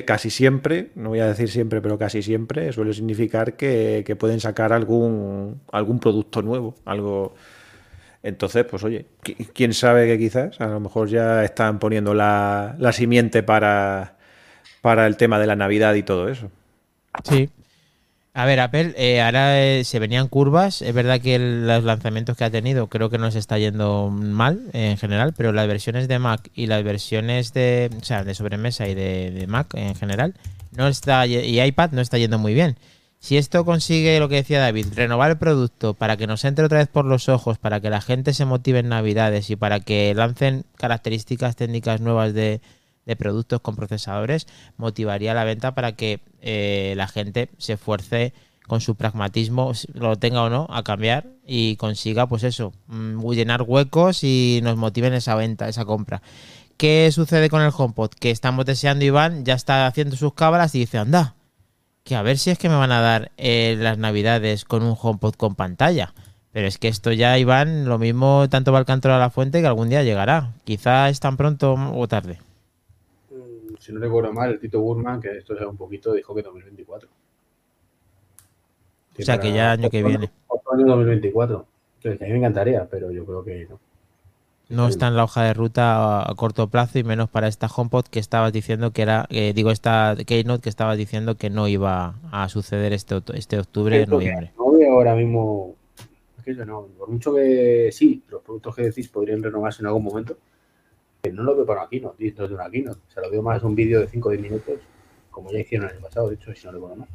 casi 0.04 0.30
siempre, 0.30 0.90
no 0.94 1.08
voy 1.08 1.20
a 1.20 1.26
decir 1.26 1.48
siempre, 1.50 1.80
pero 1.80 1.98
casi 1.98 2.22
siempre, 2.22 2.72
suele 2.72 2.92
significar 2.92 3.54
que, 3.56 4.04
que 4.06 4.16
pueden 4.16 4.38
sacar 4.38 4.72
algún, 4.72 5.60
algún 5.72 5.98
producto 5.98 6.42
nuevo, 6.42 6.74
algo... 6.84 7.34
Entonces, 8.28 8.64
pues 8.64 8.84
oye, 8.84 9.06
qui- 9.24 9.48
quién 9.52 9.74
sabe 9.74 10.06
que 10.06 10.18
quizás 10.18 10.60
a 10.60 10.66
lo 10.66 10.80
mejor 10.80 11.08
ya 11.08 11.44
están 11.44 11.78
poniendo 11.78 12.14
la, 12.14 12.76
simiente 12.92 13.42
para, 13.42 14.16
para 14.80 15.06
el 15.06 15.16
tema 15.16 15.38
de 15.38 15.46
la 15.46 15.56
Navidad 15.56 15.94
y 15.94 16.02
todo 16.02 16.28
eso. 16.28 16.50
Sí. 17.24 17.48
A 18.34 18.44
ver, 18.44 18.60
Apple, 18.60 18.94
eh, 18.96 19.20
ahora 19.20 19.60
eh, 19.60 19.82
se 19.84 19.98
venían 19.98 20.28
curvas. 20.28 20.80
Es 20.82 20.94
verdad 20.94 21.20
que 21.20 21.38
los 21.40 21.82
lanzamientos 21.82 22.36
que 22.36 22.44
ha 22.44 22.50
tenido 22.50 22.86
creo 22.86 23.10
que 23.10 23.18
no 23.18 23.32
se 23.32 23.40
está 23.40 23.58
yendo 23.58 24.10
mal 24.10 24.60
en 24.72 24.96
general, 24.96 25.34
pero 25.36 25.52
las 25.52 25.66
versiones 25.66 26.06
de 26.06 26.20
Mac 26.20 26.48
y 26.54 26.66
las 26.66 26.84
versiones 26.84 27.52
de, 27.52 27.90
o 28.00 28.04
sea, 28.04 28.22
de 28.22 28.34
sobremesa 28.34 28.86
y 28.86 28.94
de, 28.94 29.32
de 29.32 29.46
Mac 29.48 29.74
en 29.74 29.96
general 29.96 30.34
no 30.76 30.86
está 30.86 31.26
y 31.26 31.60
iPad 31.60 31.90
no 31.90 32.00
está 32.00 32.18
yendo 32.18 32.38
muy 32.38 32.54
bien. 32.54 32.76
Si 33.20 33.36
esto 33.36 33.64
consigue 33.64 34.20
lo 34.20 34.28
que 34.28 34.36
decía 34.36 34.60
David, 34.60 34.86
renovar 34.94 35.30
el 35.30 35.38
producto 35.38 35.94
para 35.94 36.16
que 36.16 36.26
nos 36.26 36.44
entre 36.44 36.64
otra 36.64 36.78
vez 36.78 36.88
por 36.88 37.04
los 37.04 37.28
ojos, 37.28 37.58
para 37.58 37.80
que 37.80 37.90
la 37.90 38.00
gente 38.00 38.32
se 38.32 38.44
motive 38.44 38.78
en 38.78 38.88
Navidades 38.88 39.50
y 39.50 39.56
para 39.56 39.80
que 39.80 40.14
lancen 40.14 40.64
características 40.76 41.56
técnicas 41.56 42.00
nuevas 42.00 42.32
de, 42.32 42.60
de 43.06 43.16
productos 43.16 43.60
con 43.60 43.74
procesadores, 43.74 44.46
motivaría 44.76 45.34
la 45.34 45.44
venta 45.44 45.74
para 45.74 45.92
que 45.92 46.20
eh, 46.40 46.94
la 46.96 47.08
gente 47.08 47.48
se 47.58 47.72
esfuerce 47.72 48.34
con 48.68 48.80
su 48.80 48.94
pragmatismo, 48.94 49.72
lo 49.94 50.16
tenga 50.16 50.42
o 50.42 50.50
no, 50.50 50.66
a 50.70 50.84
cambiar 50.84 51.26
y 51.44 51.76
consiga, 51.76 52.28
pues 52.28 52.44
eso, 52.44 52.72
mm, 52.86 53.26
llenar 53.32 53.62
huecos 53.62 54.22
y 54.22 54.60
nos 54.62 54.76
motiven 54.76 55.14
esa 55.14 55.34
venta, 55.34 55.68
esa 55.68 55.86
compra. 55.86 56.22
¿Qué 56.76 57.10
sucede 57.10 57.48
con 57.48 57.62
el 57.62 57.72
HomePod? 57.76 58.10
Que 58.10 58.30
estamos 58.30 58.66
deseando, 58.66 59.04
Iván, 59.04 59.44
ya 59.44 59.54
está 59.54 59.86
haciendo 59.86 60.14
sus 60.14 60.34
cábalas 60.34 60.74
y 60.74 60.80
dice, 60.80 60.98
anda, 60.98 61.34
que 62.08 62.16
a 62.16 62.22
ver 62.22 62.38
si 62.38 62.48
es 62.50 62.58
que 62.58 62.70
me 62.70 62.74
van 62.74 62.90
a 62.90 63.02
dar 63.02 63.30
eh, 63.36 63.76
las 63.78 63.98
navidades 63.98 64.64
con 64.64 64.82
un 64.82 64.96
HomePod 64.98 65.34
con 65.34 65.54
pantalla. 65.54 66.14
Pero 66.52 66.66
es 66.66 66.78
que 66.78 66.88
esto 66.88 67.12
ya, 67.12 67.38
Iván, 67.38 67.84
lo 67.84 67.98
mismo 67.98 68.48
tanto 68.48 68.72
va 68.72 68.78
el 68.78 68.86
canto 68.86 69.12
a 69.12 69.18
la 69.18 69.28
fuente 69.28 69.60
que 69.60 69.66
algún 69.66 69.90
día 69.90 70.02
llegará. 70.02 70.54
Quizá 70.64 71.10
es 71.10 71.20
tan 71.20 71.36
pronto 71.36 71.74
o 71.74 72.08
tarde. 72.08 72.38
Mm, 73.30 73.74
Si 73.78 73.92
no 73.92 74.00
recuerdo 74.00 74.32
mal, 74.32 74.52
el 74.52 74.58
Tito 74.58 74.80
Burman, 74.80 75.20
que 75.20 75.32
esto 75.36 75.54
sea 75.54 75.68
un 75.68 75.76
poquito, 75.76 76.14
dijo 76.14 76.34
que 76.34 76.40
2024. 76.40 77.10
O 79.18 79.22
sea, 79.22 79.38
que 79.38 79.52
ya 79.52 79.72
año 79.72 79.90
que 79.90 80.02
viene. 80.02 80.30
Otro 80.46 80.72
año 80.72 80.86
2024. 80.86 81.66
Entonces, 81.96 82.18
que 82.18 82.24
a 82.24 82.28
mí 82.28 82.32
me 82.32 82.38
encantaría, 82.38 82.88
pero 82.90 83.10
yo 83.10 83.26
creo 83.26 83.44
que 83.44 83.66
no. 83.68 83.78
No 84.68 84.86
está 84.86 85.08
en 85.08 85.16
la 85.16 85.24
hoja 85.24 85.44
de 85.44 85.54
ruta 85.54 85.96
a, 85.96 86.30
a 86.30 86.34
corto 86.34 86.68
plazo 86.68 86.98
y 86.98 87.04
menos 87.04 87.30
para 87.30 87.48
esta 87.48 87.68
HomePod 87.68 88.04
que 88.04 88.18
estabas 88.18 88.52
diciendo 88.52 88.90
que 88.90 89.00
era, 89.00 89.26
eh, 89.30 89.52
digo, 89.54 89.70
esta 89.70 90.14
Keynote 90.26 90.62
que 90.62 90.68
estabas 90.68 90.98
diciendo 90.98 91.36
que 91.36 91.48
no 91.48 91.68
iba 91.68 92.16
a 92.30 92.48
suceder 92.50 92.92
este, 92.92 93.22
este 93.32 93.58
octubre, 93.58 94.00
que 94.00 94.06
noviembre. 94.06 94.52
No 94.58 94.72
veo 94.72 94.92
ahora 94.92 95.14
mismo. 95.14 95.74
Es 96.44 96.56
no. 96.66 96.86
Por 96.98 97.08
mucho 97.10 97.34
que 97.34 97.90
sí, 97.92 98.22
los 98.28 98.42
productos 98.42 98.76
que 98.76 98.82
decís 98.82 99.08
podrían 99.08 99.42
renovarse 99.42 99.82
en 99.82 99.86
algún 99.86 100.04
momento. 100.04 100.36
Que 101.22 101.32
no 101.32 101.42
lo 101.42 101.56
veo 101.56 101.66
para 101.66 101.80
una 101.80 101.88
keynote, 101.88 102.22
dentro 102.22 102.46
de 102.46 102.54
una 102.54 102.70
keynote. 102.70 103.00
O 103.08 103.12
sea, 103.12 103.22
lo 103.22 103.30
veo 103.30 103.42
más 103.42 103.62
un 103.62 103.74
vídeo 103.74 104.00
de 104.00 104.08
5 104.08 104.28
o 104.28 104.32
10 104.32 104.42
minutos, 104.42 104.74
como 105.30 105.50
ya 105.50 105.60
hicieron 105.60 105.88
el 105.88 105.96
año 105.96 106.04
pasado, 106.04 106.28
de 106.28 106.34
hecho, 106.34 106.54
si 106.54 106.66
no 106.66 106.72
recuerdo 106.72 106.96
mal. 106.96 107.08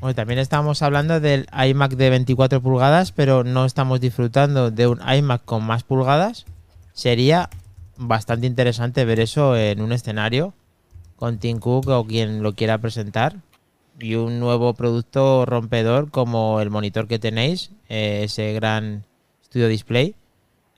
Bueno, 0.00 0.14
también 0.14 0.38
estábamos 0.38 0.82
hablando 0.82 1.18
del 1.18 1.46
iMac 1.66 1.92
de 1.92 2.10
24 2.10 2.60
pulgadas, 2.60 3.12
pero 3.12 3.42
no 3.42 3.64
estamos 3.64 4.00
disfrutando 4.00 4.70
de 4.70 4.86
un 4.86 5.00
iMac 5.00 5.44
con 5.44 5.64
más 5.64 5.82
pulgadas. 5.82 6.44
Sería 6.94 7.50
bastante 7.96 8.46
interesante 8.46 9.04
ver 9.04 9.18
eso 9.18 9.56
en 9.56 9.82
un 9.82 9.90
escenario 9.92 10.54
con 11.16 11.38
Tim 11.38 11.58
Cook 11.58 11.88
o 11.88 12.06
quien 12.06 12.42
lo 12.42 12.54
quiera 12.54 12.78
presentar. 12.78 13.36
Y 13.98 14.14
un 14.14 14.40
nuevo 14.40 14.74
producto 14.74 15.44
rompedor 15.44 16.10
como 16.10 16.60
el 16.60 16.70
monitor 16.70 17.06
que 17.06 17.18
tenéis, 17.18 17.70
eh, 17.88 18.22
ese 18.24 18.52
gran 18.52 19.04
Studio 19.44 19.68
Display, 19.68 20.14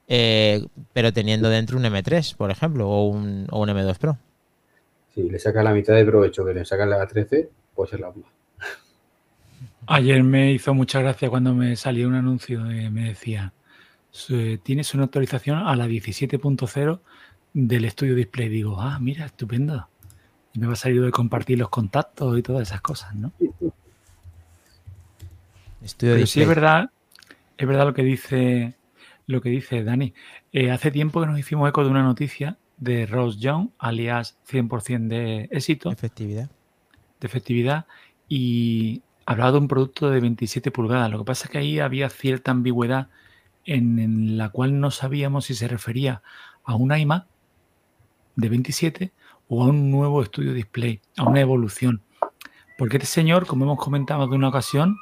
eh, 0.08 0.66
pero 0.92 1.12
teniendo 1.12 1.48
dentro 1.48 1.78
un 1.78 1.84
M3, 1.84 2.34
por 2.34 2.50
ejemplo, 2.50 2.88
o 2.88 3.08
un, 3.08 3.46
o 3.50 3.60
un 3.60 3.68
M2 3.68 3.98
Pro. 3.98 4.18
Si 5.14 5.22
le 5.22 5.38
saca 5.38 5.62
la 5.62 5.72
mitad 5.72 5.94
de 5.94 6.04
provecho 6.04 6.44
que 6.44 6.54
le 6.54 6.64
saca 6.64 6.84
la 6.86 7.06
13, 7.06 7.48
puede 7.74 7.90
ser 7.90 8.00
la 8.00 8.08
bomba. 8.08 8.28
Ayer 9.86 10.22
me 10.22 10.52
hizo 10.52 10.74
mucha 10.74 11.00
gracia 11.00 11.30
cuando 11.30 11.54
me 11.54 11.76
salió 11.76 12.08
un 12.08 12.14
anuncio 12.14 12.70
y 12.70 12.90
me 12.90 13.04
decía, 13.04 13.52
tienes 14.62 14.94
una 14.94 15.04
actualización 15.04 15.58
a 15.58 15.74
la 15.76 15.86
17.0 15.86 17.00
del 17.52 17.84
estudio 17.84 18.14
display. 18.14 18.48
Digo, 18.48 18.80
ah, 18.80 18.98
mira, 19.00 19.26
estupendo. 19.26 19.88
Y 20.52 20.58
me 20.58 20.66
va 20.66 20.74
a 20.74 20.76
salir 20.76 21.02
de 21.02 21.10
compartir 21.10 21.58
los 21.58 21.68
contactos 21.68 22.38
y 22.38 22.42
todas 22.42 22.68
esas 22.68 22.80
cosas, 22.80 23.14
¿no? 23.14 23.32
Estudio 25.82 26.14
Pero 26.14 26.26
sí 26.26 26.42
es 26.42 26.48
verdad, 26.48 26.90
es 27.56 27.66
verdad 27.66 27.86
lo 27.86 27.94
que 27.94 28.02
dice 28.02 28.74
lo 29.26 29.40
que 29.40 29.50
dice 29.50 29.82
Dani. 29.84 30.14
Eh, 30.52 30.70
hace 30.70 30.90
tiempo 30.90 31.20
que 31.20 31.26
nos 31.26 31.38
hicimos 31.38 31.68
eco 31.68 31.84
de 31.84 31.90
una 31.90 32.02
noticia 32.02 32.58
de 32.78 33.06
Rose 33.06 33.38
Young, 33.38 33.70
alias 33.78 34.38
100% 34.48 35.08
de 35.08 35.48
éxito, 35.50 35.90
Efectividad. 35.90 36.50
de 37.20 37.26
efectividad, 37.26 37.86
y 38.28 39.02
hablaba 39.24 39.52
de 39.52 39.58
un 39.58 39.68
producto 39.68 40.10
de 40.10 40.20
27 40.20 40.70
pulgadas. 40.70 41.10
Lo 41.10 41.18
que 41.18 41.24
pasa 41.24 41.46
es 41.46 41.50
que 41.50 41.58
ahí 41.58 41.80
había 41.80 42.08
cierta 42.08 42.50
ambigüedad 42.50 43.08
en, 43.66 43.98
en 43.98 44.38
la 44.38 44.48
cual 44.48 44.80
no 44.80 44.90
sabíamos 44.90 45.46
si 45.46 45.54
se 45.54 45.68
refería 45.68 46.22
a 46.64 46.74
un 46.74 46.96
iMac 46.96 47.26
de 48.36 48.48
27 48.48 49.12
o 49.48 49.62
a 49.62 49.66
un 49.66 49.90
nuevo 49.90 50.22
estudio 50.22 50.52
display, 50.52 51.00
a 51.16 51.24
una 51.24 51.40
evolución. 51.40 52.02
Porque 52.78 52.98
este 52.98 53.06
señor, 53.06 53.46
como 53.46 53.64
hemos 53.64 53.78
comentado 53.78 54.20
más 54.20 54.30
de 54.30 54.36
una 54.36 54.48
ocasión, 54.48 54.96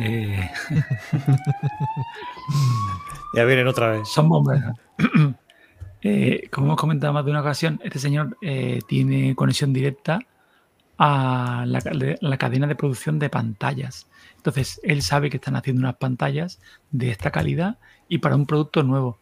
eh, 0.00 0.50
Ya 3.34 3.44
vienen 3.44 3.66
otra 3.66 3.90
vez. 3.90 4.08
son 4.08 4.28
bomberos. 4.28 4.76
Eh, 6.00 6.48
como 6.52 6.68
hemos 6.68 6.80
comentado 6.80 7.12
más 7.12 7.24
de 7.24 7.32
una 7.32 7.40
ocasión, 7.40 7.80
este 7.82 7.98
señor 7.98 8.38
eh, 8.40 8.78
tiene 8.86 9.34
conexión 9.34 9.72
directa 9.72 10.20
a 10.98 11.64
la, 11.66 11.80
ca- 11.80 11.92
la 12.20 12.38
cadena 12.38 12.66
de 12.66 12.74
producción 12.76 13.18
de 13.18 13.30
pantallas. 13.30 14.08
Entonces, 14.36 14.80
él 14.82 15.02
sabe 15.02 15.30
que 15.30 15.36
están 15.38 15.56
haciendo 15.56 15.80
unas 15.80 15.96
pantallas 15.96 16.60
de 16.90 17.10
esta 17.10 17.30
calidad 17.30 17.78
y 18.08 18.18
para 18.18 18.36
un 18.36 18.46
producto 18.46 18.82
nuevo. 18.82 19.18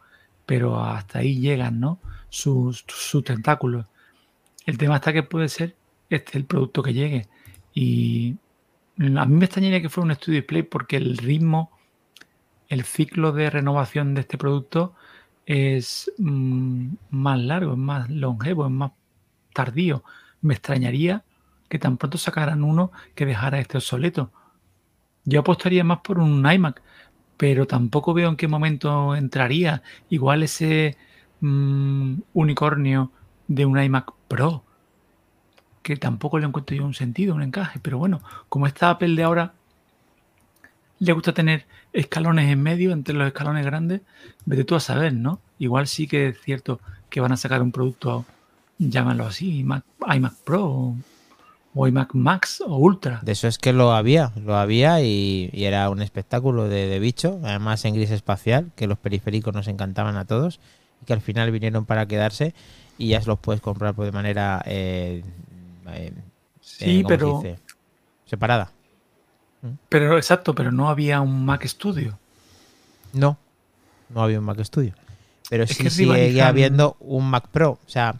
Pero 0.46 0.82
hasta 0.82 1.20
ahí 1.20 1.38
llegan, 1.40 1.80
¿no? 1.80 1.98
Sus, 2.28 2.84
sus 2.88 3.24
tentáculos. 3.24 3.86
El 4.66 4.78
tema 4.78 4.96
está 4.96 5.12
que 5.12 5.22
puede 5.22 5.48
ser 5.48 5.76
este 6.10 6.38
el 6.38 6.44
producto 6.44 6.82
que 6.82 6.92
llegue. 6.94 7.28
Y 7.74 8.36
a 8.98 9.24
mí 9.26 9.36
me 9.36 9.44
extrañaría 9.46 9.82
que 9.82 9.88
fuera 9.88 10.06
un 10.06 10.10
estudio 10.12 10.40
display 10.40 10.62
porque 10.62 10.96
el 10.96 11.18
ritmo, 11.18 11.70
el 12.68 12.84
ciclo 12.84 13.32
de 13.32 13.50
renovación 13.50 14.14
de 14.14 14.22
este 14.22 14.38
producto 14.38 14.94
es 15.46 16.10
mm, 16.18 16.88
más 17.10 17.38
largo, 17.40 17.72
es 17.72 17.78
más 17.78 18.10
longevo, 18.10 18.66
es 18.66 18.72
más 18.72 18.92
tardío. 19.52 20.02
Me 20.40 20.54
extrañaría 20.54 21.24
que 21.68 21.78
tan 21.78 21.96
pronto 21.96 22.18
sacaran 22.18 22.62
uno 22.62 22.92
que 23.14 23.26
dejara 23.26 23.58
este 23.58 23.78
obsoleto. 23.78 24.30
Yo 25.24 25.40
apostaría 25.40 25.84
más 25.84 25.98
por 26.00 26.18
un 26.18 26.50
iMac, 26.50 26.82
pero 27.36 27.66
tampoco 27.66 28.14
veo 28.14 28.28
en 28.28 28.36
qué 28.36 28.48
momento 28.48 29.14
entraría. 29.16 29.82
Igual 30.08 30.42
ese 30.42 30.96
mm, 31.40 32.14
unicornio 32.34 33.10
de 33.48 33.66
un 33.66 33.80
iMac 33.80 34.12
Pro, 34.28 34.64
que 35.82 35.96
tampoco 35.96 36.38
le 36.38 36.46
encuentro 36.46 36.76
yo 36.76 36.84
un 36.84 36.94
sentido, 36.94 37.34
un 37.34 37.42
encaje. 37.42 37.80
Pero 37.80 37.98
bueno, 37.98 38.20
como 38.48 38.66
esta 38.66 38.90
Apple 38.90 39.14
de 39.16 39.22
ahora 39.24 39.54
le 40.98 41.12
gusta 41.12 41.34
tener 41.34 41.66
escalones 41.92 42.50
en 42.50 42.62
medio 42.62 42.92
entre 42.92 43.14
los 43.14 43.26
escalones 43.26 43.64
grandes, 43.66 44.02
vete 44.44 44.64
tú 44.64 44.74
a 44.74 44.80
saber, 44.80 45.12
¿no? 45.12 45.40
Igual 45.58 45.86
sí 45.88 46.06
que 46.06 46.28
es 46.28 46.40
cierto 46.40 46.80
que 47.10 47.20
van 47.20 47.32
a 47.32 47.36
sacar 47.36 47.62
un 47.62 47.72
producto, 47.72 48.24
llámalo 48.78 49.26
así, 49.26 49.58
iMac, 49.58 49.84
iMac 50.14 50.34
Pro 50.44 50.94
o, 51.78 51.86
iMac 51.86 52.14
Max 52.14 52.62
o 52.66 52.76
Ultra. 52.76 53.20
De 53.22 53.32
eso 53.32 53.46
es 53.48 53.58
que 53.58 53.72
lo 53.72 53.92
había, 53.92 54.32
lo 54.42 54.56
había 54.56 55.00
y, 55.02 55.50
y 55.52 55.64
era 55.64 55.88
un 55.90 56.00
espectáculo 56.02 56.68
de, 56.68 56.86
de 56.88 56.98
bicho, 56.98 57.38
además 57.44 57.84
en 57.84 57.94
gris 57.94 58.10
espacial, 58.10 58.70
que 58.76 58.86
los 58.86 58.98
periféricos 58.98 59.54
nos 59.54 59.68
encantaban 59.68 60.16
a 60.16 60.24
todos 60.24 60.58
y 61.02 61.04
que 61.04 61.12
al 61.12 61.20
final 61.20 61.50
vinieron 61.50 61.84
para 61.84 62.06
quedarse 62.06 62.54
y 62.98 63.08
ya 63.08 63.20
se 63.20 63.26
los 63.28 63.38
puedes 63.38 63.60
comprar 63.60 63.94
pues, 63.94 64.06
de 64.08 64.12
manera 64.12 64.62
eh, 64.66 65.22
eh, 65.88 66.12
Sí, 66.62 67.00
eh, 67.00 67.02
¿cómo 67.02 67.08
se 67.10 67.16
pero, 67.18 67.40
dice? 67.42 67.58
separada. 68.24 68.72
pero 69.88 70.16
exacto, 70.16 70.54
pero 70.54 70.72
no 70.72 70.88
había 70.88 71.20
un 71.20 71.44
Mac 71.44 71.64
Studio. 71.66 72.18
No, 73.12 73.38
no 74.10 74.22
había 74.22 74.38
un 74.38 74.44
Mac 74.44 74.60
Studio. 74.64 74.92
Pero 75.48 75.64
Es 75.64 75.70
sí 75.70 75.82
que 75.84 75.90
sigue 75.90 76.30
rivalizan- 76.32 76.46
habiendo 76.48 76.96
un 77.00 77.28
Mac 77.30 77.48
Pro. 77.48 77.72
O 77.86 77.88
sea, 77.88 78.16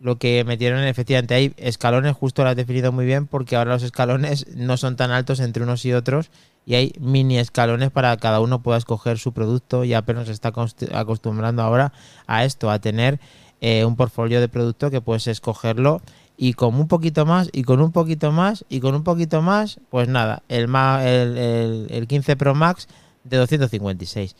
lo 0.00 0.16
que 0.16 0.42
metieron 0.44 0.82
efectivamente 0.82 1.34
hay 1.34 1.52
escalones, 1.58 2.16
justo 2.16 2.42
lo 2.42 2.48
has 2.50 2.56
definido 2.56 2.90
muy 2.90 3.04
bien, 3.04 3.26
porque 3.26 3.56
ahora 3.56 3.72
los 3.74 3.82
escalones 3.82 4.46
no 4.56 4.76
son 4.78 4.96
tan 4.96 5.10
altos 5.10 5.40
entre 5.40 5.62
unos 5.62 5.84
y 5.84 5.92
otros 5.92 6.30
y 6.66 6.74
hay 6.74 6.92
mini 6.98 7.38
escalones 7.38 7.90
para 7.90 8.16
cada 8.16 8.40
uno 8.40 8.62
pueda 8.62 8.78
escoger 8.78 9.18
su 9.18 9.32
producto 9.32 9.84
y 9.84 9.92
Apple 9.94 10.14
nos 10.14 10.28
está 10.30 10.52
acost- 10.52 10.88
acostumbrando 10.94 11.62
ahora 11.62 11.92
a 12.26 12.44
esto, 12.44 12.70
a 12.70 12.78
tener 12.78 13.20
eh, 13.60 13.84
un 13.84 13.94
portfolio 13.96 14.40
de 14.40 14.48
producto 14.48 14.90
que 14.90 15.02
puedes 15.02 15.26
escogerlo 15.26 16.00
y 16.38 16.54
con 16.54 16.74
un 16.76 16.88
poquito 16.88 17.26
más 17.26 17.50
y 17.52 17.64
con 17.64 17.82
un 17.82 17.92
poquito 17.92 18.32
más 18.32 18.64
y 18.70 18.80
con 18.80 18.94
un 18.94 19.04
poquito 19.04 19.42
más, 19.42 19.80
pues 19.90 20.08
nada, 20.08 20.42
el, 20.48 20.66
ma- 20.68 21.04
el, 21.06 21.36
el- 21.36 21.86
el 21.90 22.06
15 22.06 22.36
Pro 22.36 22.54
Max 22.54 22.88
de 23.24 23.36
256. 23.36 24.34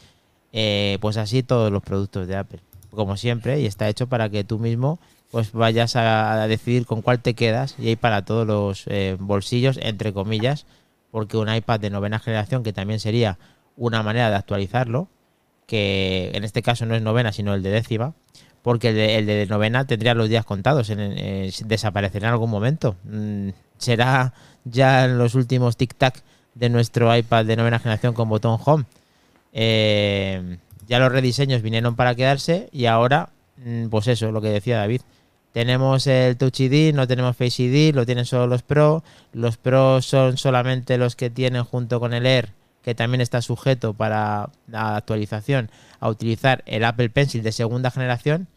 Eh, 0.53 0.97
pues 1.03 1.17
así 1.19 1.43
todos 1.43 1.71
los 1.71 1.83
productos 1.83 2.27
de 2.27 2.37
Apple, 2.37 2.61
como 2.91 3.17
siempre, 3.17 3.61
y 3.61 3.67
está 3.67 3.89
hecho 3.89 4.09
para 4.09 4.29
que 4.29 4.45
tú 4.45 4.59
mismo 4.59 4.99
pues 5.31 5.53
vayas 5.53 5.95
a, 5.97 6.43
a 6.43 6.49
decidir 6.49 6.87
con 6.87 7.03
cuál 7.03 7.21
te 7.21 7.35
quedas 7.35 7.77
y 7.79 7.89
hay 7.89 7.97
para 7.97 8.25
todos 8.25 8.47
los 8.47 8.85
eh, 8.89 9.17
bolsillos, 9.19 9.79
entre 9.81 10.13
comillas, 10.13 10.67
porque 11.11 11.37
un 11.37 11.53
iPad 11.53 11.81
de 11.81 11.91
novena 11.91 12.19
generación, 12.19 12.63
que 12.63 12.73
también 12.73 13.01
sería 13.01 13.39
una 13.77 14.03
manera 14.03 14.31
de 14.31 14.37
actualizarlo, 14.37 15.09
que 15.67 16.33
en 16.35 16.43
este 16.45 16.63
caso 16.63 16.85
no 16.85 16.95
es 16.97 17.03
novena, 17.03 17.33
sino 17.33 17.55
el 17.55 17.63
de 17.63 17.71
décima, 17.71 18.15
porque 18.63 18.89
el 18.89 18.95
de, 18.97 19.19
el 19.19 19.27
de 19.27 19.47
novena 19.47 19.87
tendría 19.87 20.15
los 20.15 20.29
días 20.29 20.45
contados, 20.45 20.91
en, 20.91 20.99
eh, 21.01 21.53
desaparecerá 21.65 22.29
en 22.29 22.33
algún 22.33 22.51
momento. 22.51 22.97
Mm, 23.05 23.51
será 23.79 24.35
ya 24.65 25.05
en 25.05 25.17
los 25.17 25.35
últimos 25.35 25.79
tic-tac 25.79 26.23
de 26.55 26.69
nuestro 26.69 27.17
iPad 27.17 27.45
de 27.45 27.57
novena 27.57 27.79
generación 27.79 28.15
con 28.15 28.29
botón 28.29 28.59
home. 28.65 28.85
Eh, 29.53 30.59
ya 30.91 30.99
los 30.99 31.13
rediseños 31.13 31.63
vinieron 31.63 31.95
para 31.95 32.17
quedarse 32.17 32.69
y 32.73 32.87
ahora, 32.87 33.31
mm, 33.65 33.87
pues 33.91 34.09
eso, 34.09 34.33
lo 34.33 34.41
que 34.41 34.49
decía 34.49 34.77
David. 34.77 35.03
Tenemos 35.53 36.09
el 36.09 36.37
Touch 36.37 36.61
ID, 36.61 36.93
no 36.93 37.07
tenemos 37.07 37.37
Face 37.37 37.63
ID, 37.63 37.95
lo 37.95 38.05
tienen 38.05 38.25
solo 38.25 38.49
los 38.49 38.63
Pro. 38.63 39.05
Los 39.33 39.57
Pro 39.57 40.03
son 40.03 40.37
solamente 40.37 40.99
los 40.99 41.15
que 41.15 41.31
tienen 41.31 41.63
junto 41.63 42.01
con 42.01 42.13
el 42.13 42.27
Air, 42.27 42.51
que 42.83 42.97
también 42.97 43.21
está 43.21 43.41
sujeto 43.41 43.95
para 43.95 44.51
la 44.67 44.97
actualización 44.97 45.71
a 46.01 46.09
utilizar 46.09 46.65
el 46.67 46.85
Apple 46.85 47.11
Pencil 47.11 47.45
de 47.45 47.53
segunda 47.53 47.93
generación 47.93 48.49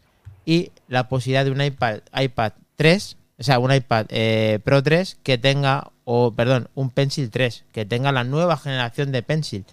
y 0.44 0.72
la 0.88 1.08
posibilidad 1.08 1.44
de 1.44 1.52
un 1.52 1.62
iPad, 1.62 2.00
iPad 2.20 2.52
3, 2.74 3.16
o 3.38 3.42
sea, 3.44 3.60
un 3.60 3.72
iPad 3.72 4.06
eh, 4.08 4.58
Pro 4.64 4.82
3 4.82 5.18
que 5.22 5.38
tenga, 5.38 5.92
o 6.04 6.32
perdón, 6.32 6.68
un 6.74 6.90
Pencil 6.90 7.30
3, 7.30 7.64
que 7.70 7.84
tenga 7.84 8.10
la 8.10 8.24
nueva 8.24 8.56
generación 8.56 9.12
de 9.12 9.22
Pencil, 9.22 9.64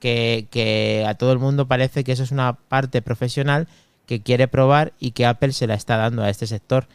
que, 0.00 1.04
a 1.06 1.14
todo 1.14 1.32
el 1.32 1.38
mundo 1.38 1.66
parece 1.66 2.04
que 2.04 2.12
eso 2.12 2.22
es 2.22 2.30
una 2.30 2.54
parte 2.54 3.02
profesional 3.02 3.68
que 4.06 4.20
quiere 4.22 4.48
probar 4.48 4.92
y 5.00 5.12
que 5.12 5.26
Apple 5.26 5.52
se 5.52 5.66
la 5.66 5.74
está 5.74 5.96
dando 5.96 6.22
a 6.22 6.30
este 6.30 6.46
sector. 6.46 6.86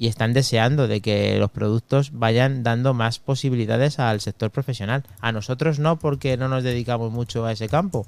Y 0.00 0.06
están 0.06 0.32
deseando 0.32 0.86
de 0.86 1.00
que 1.00 1.38
los 1.40 1.50
productos 1.50 2.12
vayan 2.12 2.62
dando 2.62 2.94
más 2.94 3.18
posibilidades 3.18 3.98
al 3.98 4.20
sector 4.20 4.52
profesional. 4.52 5.02
A 5.20 5.32
nosotros 5.32 5.80
no, 5.80 5.98
porque 5.98 6.36
no 6.36 6.46
nos 6.48 6.62
dedicamos 6.62 7.10
mucho 7.10 7.44
a 7.44 7.50
ese 7.50 7.68
campo, 7.68 8.06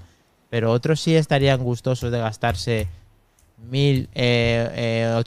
pero 0.50 0.70
otros 0.70 1.00
sí 1.00 1.16
estarían 1.16 1.64
gustosos 1.64 2.12
de 2.12 2.20
gastarse 2.20 2.86
1.800 3.68 4.14
eh, 4.14 5.22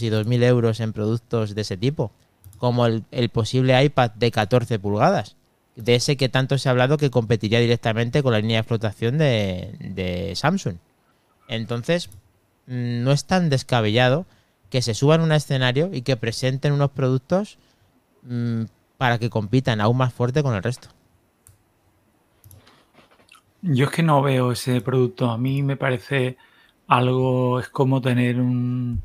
y 0.00 0.10
2.000 0.10 0.44
euros 0.44 0.80
en 0.80 0.94
productos 0.94 1.54
de 1.54 1.60
ese 1.60 1.76
tipo, 1.76 2.10
como 2.56 2.86
el, 2.86 3.04
el 3.10 3.28
posible 3.28 3.84
iPad 3.84 4.12
de 4.12 4.30
14 4.30 4.78
pulgadas, 4.78 5.36
de 5.78 5.94
ese 5.94 6.16
que 6.16 6.28
tanto 6.28 6.58
se 6.58 6.68
ha 6.68 6.72
hablado 6.72 6.98
que 6.98 7.10
competiría 7.10 7.60
directamente 7.60 8.22
con 8.22 8.32
la 8.32 8.40
línea 8.40 8.56
de 8.56 8.60
explotación 8.60 9.16
de, 9.16 10.32
Samsung. 10.34 10.76
Entonces, 11.46 12.10
mm, 12.66 13.04
no 13.04 13.12
es 13.12 13.24
tan 13.24 13.48
descabellado 13.48 14.26
que 14.70 14.82
se 14.82 14.94
suban 14.94 15.20
a 15.20 15.24
un 15.24 15.32
escenario 15.32 15.90
y 15.92 16.02
que 16.02 16.16
presenten 16.16 16.72
unos 16.72 16.90
productos 16.90 17.58
mm, 18.22 18.64
para 18.98 19.18
que 19.18 19.30
compitan 19.30 19.80
aún 19.80 19.96
más 19.96 20.12
fuerte 20.12 20.42
con 20.42 20.54
el 20.54 20.62
resto. 20.62 20.88
Yo 23.62 23.86
es 23.86 23.90
que 23.90 24.02
no 24.02 24.20
veo 24.20 24.52
ese 24.52 24.80
producto. 24.80 25.30
A 25.30 25.38
mí 25.38 25.62
me 25.62 25.76
parece 25.76 26.36
algo, 26.88 27.60
es 27.60 27.68
como 27.68 28.00
tener 28.00 28.40
un 28.40 29.00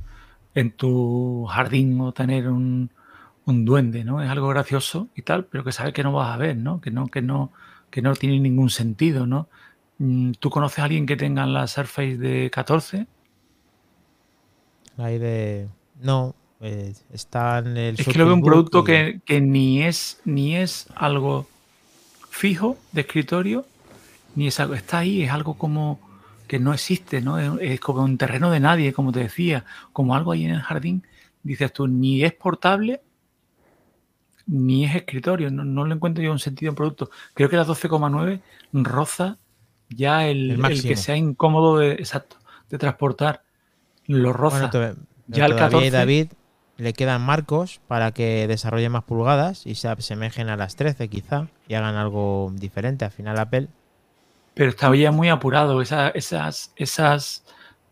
en 0.56 0.72
tu 0.72 1.46
jardín 1.46 2.00
o 2.02 2.12
tener 2.12 2.48
un, 2.48 2.92
un 3.46 3.66
duende, 3.66 4.04
¿no? 4.04 4.22
Es 4.22 4.30
algo 4.30 4.48
gracioso 4.50 5.10
y 5.16 5.22
tal, 5.24 5.46
pero 5.46 5.64
que 5.64 5.72
sabes 5.72 5.94
que 5.94 6.04
no 6.04 6.14
vas 6.14 6.34
a 6.34 6.38
ver, 6.38 6.58
¿no? 6.58 6.82
Que 6.82 6.92
no, 6.92 7.08
que 7.08 7.22
no, 7.22 7.52
que 7.90 8.02
no 8.02 8.14
tiene 8.16 8.40
ningún 8.40 8.70
sentido, 8.70 9.26
¿no? 9.28 9.50
Mm, 10.00 10.32
¿Tú 10.40 10.50
conoces 10.50 10.80
a 10.80 10.86
alguien 10.86 11.06
que 11.06 11.18
tenga 11.18 11.46
la 11.46 11.68
Surface 11.68 12.18
de 12.18 12.50
14? 12.52 13.08
Ahí 14.98 15.18
de. 15.18 15.68
No, 16.02 16.36
pues 16.60 17.06
está 17.12 17.60
en 17.60 17.78
el. 17.78 17.96
Es 17.98 18.08
que 18.08 18.20
lo 18.20 18.26
veo 18.26 18.36
un 18.36 18.44
producto 18.44 18.82
y- 18.82 18.86
que, 18.86 19.22
que 19.26 19.42
ni, 19.42 19.84
es, 19.84 20.20
ni 20.26 20.56
es 20.56 20.88
algo 20.96 21.48
fijo 22.30 22.78
de 22.92 23.02
escritorio, 23.02 23.66
ni 24.36 24.48
es 24.48 24.60
algo. 24.60 24.74
Está 24.76 25.00
ahí, 25.00 25.24
es 25.24 25.32
algo 25.32 25.56
como 25.58 26.00
que 26.48 26.60
no 26.60 26.74
existe, 26.74 27.22
¿no? 27.22 27.40
Es, 27.40 27.52
es 27.62 27.80
como 27.80 28.04
un 28.04 28.18
terreno 28.18 28.52
de 28.52 28.60
nadie, 28.60 28.94
como 28.94 29.12
te 29.12 29.22
decía, 29.22 29.66
como 29.94 30.16
algo 30.16 30.32
ahí 30.32 30.46
en 30.46 30.52
el 30.52 30.62
jardín. 30.62 31.06
Dices 31.44 31.74
tú, 31.74 31.88
ni 31.88 32.24
es 32.24 32.34
portable, 32.34 33.02
ni 34.46 34.86
es 34.86 34.96
escritorio. 34.96 35.50
No, 35.52 35.64
no 35.64 35.86
le 35.86 35.96
encuentro 35.96 36.24
yo 36.24 36.32
un 36.32 36.40
sentido 36.40 36.70
en 36.70 36.76
producto. 36.76 37.10
Creo 37.34 37.50
que 37.50 37.58
la 37.58 37.66
12,9 37.66 38.42
roza 38.74 39.38
ya 39.90 40.28
el, 40.28 40.52
El 40.52 40.82
que 40.82 40.96
sea 40.96 41.16
incómodo 41.18 41.78
de, 41.78 41.94
exacto, 41.94 42.38
de 42.70 42.78
transportar. 42.78 43.44
Lo 44.08 44.34
roza. 44.34 44.70
Bueno, 44.72 44.96
Ya 45.28 45.46
el 45.46 45.52
todavía 45.54 45.92
14. 45.92 45.92
David 45.92 46.28
le 46.78 46.94
quedan 46.94 47.22
marcos 47.22 47.80
para 47.88 48.12
que 48.12 48.48
desarrolle 48.48 48.90
más 48.90 49.04
pulgadas 49.04 49.66
y 49.66 49.76
se 49.76 49.88
asemejen 49.88 50.50
a 50.50 50.58
las 50.58 50.76
13 50.76 51.08
quizá 51.08 51.48
y 51.68 51.76
hagan 51.76 51.96
algo 51.96 52.52
diferente. 52.56 53.06
Al 53.06 53.12
final 53.12 53.40
Apple 53.40 53.68
Pero 54.56 54.70
estaba 54.70 54.96
ya 54.96 55.12
muy 55.12 55.30
apurado. 55.30 55.82
Esa- 55.82 56.10
esas, 56.10 56.72
esas 56.76 57.44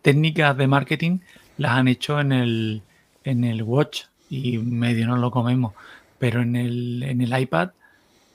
técnicas 0.02 0.58
de 0.58 0.68
marketing 0.68 1.20
las 1.58 1.72
han 1.74 1.88
hecho 1.88 2.20
en 2.20 2.32
el, 2.32 2.82
en 3.24 3.44
el 3.44 3.64
Watch 3.64 4.04
y 4.30 4.58
medio 4.58 5.08
no 5.08 5.18
lo 5.18 5.32
comemos. 5.32 5.74
Pero 6.22 6.42
en 6.44 6.56
el, 6.56 7.02
en 7.02 7.20
el 7.20 7.38
iPad, 7.38 7.72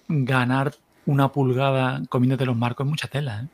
ganar 0.09 0.75
una 1.07 1.31
pulgada 1.31 2.03
comiéndote 2.09 2.45
los 2.45 2.57
marcos 2.57 2.85
es 2.85 2.91
mucha 2.91 3.07
tela. 3.07 3.43
¿eh? 3.43 3.47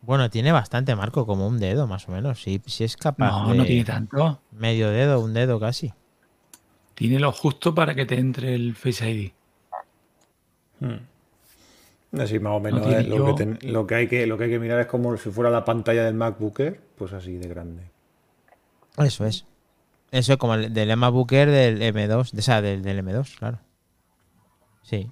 Bueno, 0.00 0.30
tiene 0.30 0.50
bastante 0.50 0.96
marco, 0.96 1.26
como 1.26 1.46
un 1.46 1.60
dedo 1.60 1.86
más 1.86 2.08
o 2.08 2.12
menos. 2.12 2.42
Si, 2.42 2.62
si 2.66 2.84
es 2.84 2.96
capaz 2.96 3.42
No, 3.42 3.52
de 3.52 3.58
no 3.58 3.66
tiene 3.66 3.84
tanto. 3.84 4.40
medio 4.52 4.88
dedo, 4.90 5.20
un 5.20 5.34
dedo 5.34 5.60
casi. 5.60 5.92
Tiene 6.94 7.18
lo 7.20 7.32
justo 7.32 7.74
para 7.74 7.94
que 7.94 8.06
te 8.06 8.18
entre 8.18 8.54
el 8.54 8.74
Face 8.74 9.10
ID. 9.10 9.32
Así 12.18 12.38
más 12.38 12.52
o 12.54 12.60
menos 12.60 12.80
lo, 13.08 13.16
yo- 13.16 13.24
que 13.26 13.32
ten- 13.34 13.58
lo 13.62 13.86
que 13.86 13.94
hay 13.96 14.08
que 14.08 14.26
lo 14.26 14.38
que 14.38 14.44
hay 14.44 14.50
que 14.50 14.58
mirar 14.60 14.80
es 14.80 14.86
como 14.86 15.16
si 15.18 15.30
fuera 15.30 15.50
la 15.50 15.64
pantalla 15.64 16.04
del 16.04 16.14
MacBook 16.14 16.60
Air, 16.60 16.80
pues 16.96 17.12
así 17.12 17.36
de 17.36 17.48
grande. 17.48 17.82
Eso 18.96 19.26
es. 19.26 19.44
Eso 20.14 20.34
es 20.34 20.38
como 20.38 20.54
el 20.54 20.72
del 20.72 20.90
Emma 20.92 21.08
Booker 21.08 21.50
del 21.50 21.80
M2, 21.82 22.30
de, 22.30 22.38
o 22.38 22.42
sea, 22.42 22.62
del, 22.62 22.82
del 22.82 23.04
M2, 23.04 23.36
claro. 23.36 23.58
Sí. 24.82 25.10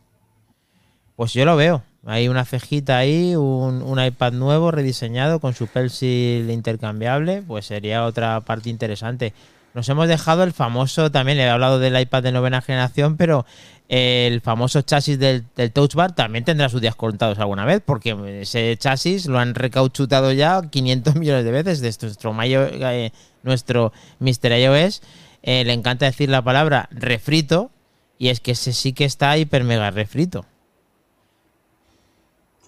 Pues 1.17 1.33
yo 1.33 1.45
lo 1.45 1.57
veo. 1.57 1.83
Hay 2.07 2.29
una 2.29 2.45
cejita 2.45 2.99
ahí, 2.99 3.35
un, 3.35 3.83
un 3.83 4.05
iPad 4.05 4.33
nuevo 4.33 4.71
rediseñado 4.71 5.41
con 5.41 5.55
su 5.55 5.67
pencil 5.67 6.49
intercambiable, 6.51 7.43
pues 7.43 7.67
sería 7.67 8.05
otra 8.05 8.41
parte 8.43 8.71
interesante. 8.71 9.33
Nos 9.75 9.89
hemos 9.89 10.07
dejado 10.07 10.45
el 10.45 10.53
famoso, 10.53 11.11
también 11.11 11.39
le 11.39 11.45
he 11.45 11.49
hablado 11.49 11.79
del 11.81 11.99
iPad 12.01 12.23
de 12.23 12.33
novena 12.33 12.61
generación, 12.63 13.17
pero 13.17 13.45
el 13.89 14.41
famoso 14.41 14.83
chasis 14.83 15.19
del, 15.19 15.45
del 15.57 15.73
Touch 15.73 15.95
Bar 15.95 16.15
también 16.15 16.45
tendrá 16.45 16.69
sus 16.69 16.81
días 16.81 16.95
contados 16.95 17.39
alguna 17.41 17.65
vez, 17.65 17.83
porque 17.85 18.41
ese 18.43 18.77
chasis 18.77 19.27
lo 19.27 19.39
han 19.41 19.55
recauchutado 19.55 20.31
ya 20.33 20.63
500 20.71 21.15
millones 21.17 21.45
de 21.45 21.51
veces. 21.51 21.81
De 21.81 21.93
nuestro, 22.07 22.33
Mayo- 22.33 22.69
eh, 22.71 23.13
nuestro 23.43 23.93
Mr. 24.21 24.53
iOS 24.59 25.03
eh, 25.43 25.65
le 25.65 25.73
encanta 25.73 26.07
decir 26.07 26.29
la 26.29 26.43
palabra 26.43 26.89
refrito, 26.93 27.71
y 28.19 28.29
es 28.29 28.41
que 28.41 28.53
ese 28.53 28.73
sí 28.73 28.93
que 28.93 29.05
está 29.05 29.37
hiper 29.37 29.65
mega 29.65 29.91
refrito. 29.91 30.45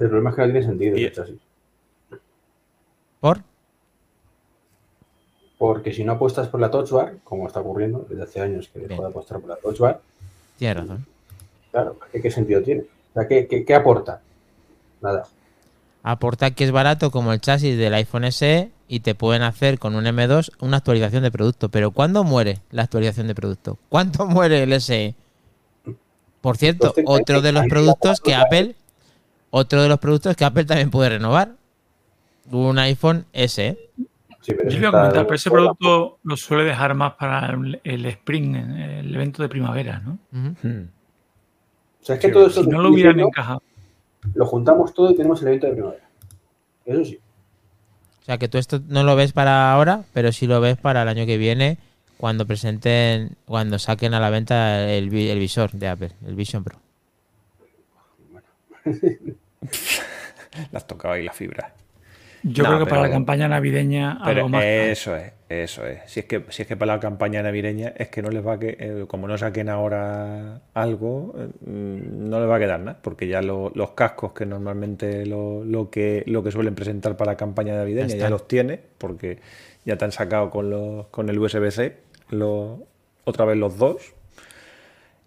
El 0.01 0.09
problema 0.09 0.31
es 0.31 0.37
que 0.37 0.43
no 0.43 0.47
tiene 0.53 0.67
sentido 0.67 0.97
Y- 0.97 1.13
chasis. 1.13 1.37
¿Por? 3.21 3.41
Porque 5.57 5.93
si 5.93 6.05
no 6.05 6.13
apuestas 6.13 6.49
por 6.49 6.61
la 6.61 6.71
Touch 6.71 6.91
Bar, 6.91 7.15
como 7.25 7.47
está 7.47 7.61
ocurriendo 7.61 8.05
desde 8.09 8.25
hace 8.25 8.41
años 8.41 8.69
que 8.73 8.81
dejó 8.81 9.03
de 9.03 9.09
apostar 9.09 9.41
por 9.41 9.51
la 9.51 9.57
Touch 9.57 9.79
Bar, 9.79 10.01
Tienes 10.59 10.77
razón. 10.77 11.07
claro, 11.71 11.99
¿qué, 12.13 12.21
qué 12.21 12.31
sentido 12.31 12.63
tiene? 12.63 12.83
O 12.83 13.15
sea, 13.15 13.29
¿qué, 13.29 13.47
qué, 13.47 13.65
qué 13.65 13.75
aporta? 13.75 14.21
Nada. 15.01 15.27
Aporta 16.07 16.51
que 16.51 16.65
es 16.65 16.71
barato 16.71 17.11
como 17.11 17.33
el 17.33 17.41
chasis 17.41 17.79
del 17.79 17.95
iPhone 17.95 18.31
SE 18.31 18.71
y 18.89 19.01
te 19.01 19.15
pueden 19.15 19.41
hacer 19.43 19.79
con 19.79 19.95
un 19.95 20.05
M2 20.05 20.51
una 20.61 20.77
actualización 20.77 21.23
de 21.23 21.31
producto. 21.31 21.71
Pero 21.71 21.93
¿cuándo 21.93 22.25
muere 22.25 22.61
la 22.71 22.83
actualización 22.83 23.27
de 23.27 23.35
producto? 23.35 23.79
¿Cuánto 23.89 24.27
muere 24.27 24.63
el 24.63 24.81
SE? 24.83 25.15
Por 26.43 26.59
cierto, 26.59 26.93
otro 27.07 27.41
de 27.41 27.53
los 27.53 27.65
productos 27.69 28.21
que 28.21 28.35
Apple, 28.35 28.77
otro 29.49 29.83
de 29.83 29.89
los 29.89 29.99
productos 29.99 30.37
que 30.37 30.45
Apple 30.45 30.67
también 30.67 30.91
puede 30.91 31.09
renovar. 31.09 31.53
Un 32.51 32.79
iPhone 32.79 33.25
SE. 33.33 33.79
Sí, 34.43 34.53
pero 34.53 34.65
Yo 34.65 34.69
eso 34.69 34.79
le 34.79 34.79
voy 34.81 34.87
a 34.89 34.91
comentar, 34.91 35.25
pero 35.25 35.37
ese 35.37 35.51
producto 35.51 36.19
lo 36.23 36.37
suele 36.37 36.65
dejar 36.65 36.95
más 36.95 37.15
para 37.15 37.57
el, 37.83 38.05
Spring, 38.05 38.57
el 38.57 39.15
evento 39.15 39.43
de 39.43 39.49
primavera, 39.49 40.01
¿no? 40.01 40.19
Hmm. 40.33 40.89
O 42.03 42.05
sea, 42.05 42.17
es 42.17 42.21
que 42.21 42.29
todo 42.29 42.47
eso 42.49 42.63
Si 42.63 42.69
no 42.69 42.83
lo 42.83 42.91
hubieran 42.91 43.15
diciendo, 43.15 43.29
encajado. 43.29 43.63
Lo 44.35 44.47
juntamos 44.47 44.95
todo 44.95 45.11
y 45.11 45.17
tenemos 45.17 45.41
el 45.43 45.49
evento 45.49 45.67
de 45.67 45.73
primavera. 45.75 46.09
Eso 46.87 47.05
sí. 47.05 47.19
O 48.23 48.25
sea 48.25 48.39
que 48.39 48.49
tú 48.49 48.57
esto 48.59 48.81
no 48.89 49.03
lo 49.03 49.17
ves 49.17 49.33
para 49.33 49.73
ahora, 49.73 50.05
pero 50.15 50.33
sí 50.33 50.47
lo 50.47 50.61
ves 50.61 50.77
para 50.79 51.03
el 51.03 51.09
año 51.09 51.27
que 51.27 51.37
viene 51.37 51.77
cuando 52.17 52.47
presenten, 52.47 53.37
cuando 53.45 53.79
saquen 53.79 54.15
a 54.15 54.21
la 54.21 54.31
venta 54.31 54.89
el, 54.91 55.11
vi- 55.11 55.29
el 55.29 55.39
visor 55.39 55.73
de 55.73 55.89
Apple, 55.89 56.13
el 56.27 56.35
Vision 56.35 56.65
Pro. 56.65 56.79
Las 60.73 60.87
tocaba 60.87 61.15
ahí 61.15 61.25
la 61.25 61.33
fibra. 61.33 61.75
Yo 62.43 62.63
No, 62.65 62.71
creo 62.71 62.85
que 62.85 62.91
para 62.91 63.03
la 63.03 63.11
campaña 63.11 63.49
navideña 63.49 64.19
Pero 64.25 64.37
algo 64.39 64.49
más. 64.51 64.65
eso 64.65 65.17
es, 65.17 65.33
eso 65.63 65.87
es. 65.87 66.01
Si 66.07 66.21
es 66.21 66.27
que 66.27 66.45
si 66.49 66.63
es 66.63 66.69
que 66.69 66.77
para 66.77 66.95
la 66.95 67.01
campaña 67.01 67.43
navideña 67.43 67.93
es 67.97 68.09
que 68.09 68.23
no 68.23 68.31
les 68.31 68.45
va 68.47 68.55
a 68.55 68.59
que 68.59 68.77
eh, 68.81 69.05
como 69.07 69.29
no 69.29 69.39
saquen 69.39 69.69
ahora 69.69 70.63
algo, 70.75 71.35
eh, 71.39 71.49
mm, 71.71 72.29
no 72.29 72.41
les 72.41 72.49
va 72.49 72.57
a 72.57 72.59
quedar 72.59 72.81
nada, 72.81 72.99
porque 73.03 73.29
ya 73.29 73.43
lo- 73.43 73.71
los 73.75 73.91
cascos 73.93 74.33
que 74.33 74.47
normalmente 74.47 75.27
lo, 75.27 75.65
lo 75.65 75.91
que 75.91 76.25
lo 76.27 76.43
que 76.43 76.51
suelen 76.51 76.75
presentar 76.75 77.17
para 77.17 77.33
la 77.33 77.37
campaña 77.37 77.75
navideña 77.77 78.07
ya 78.19 78.31
los 78.31 78.49
tiene, 78.49 78.81
porque 78.99 79.39
ya 79.85 79.97
te 79.99 80.05
han 80.07 80.13
sacado 80.13 80.51
con 80.51 80.71
los 80.71 81.07
con 81.09 81.29
el 81.29 81.39
USB-C 81.39 81.97
otra 83.25 83.45
vez 83.45 83.57
los 83.57 83.79
dos. 83.79 84.14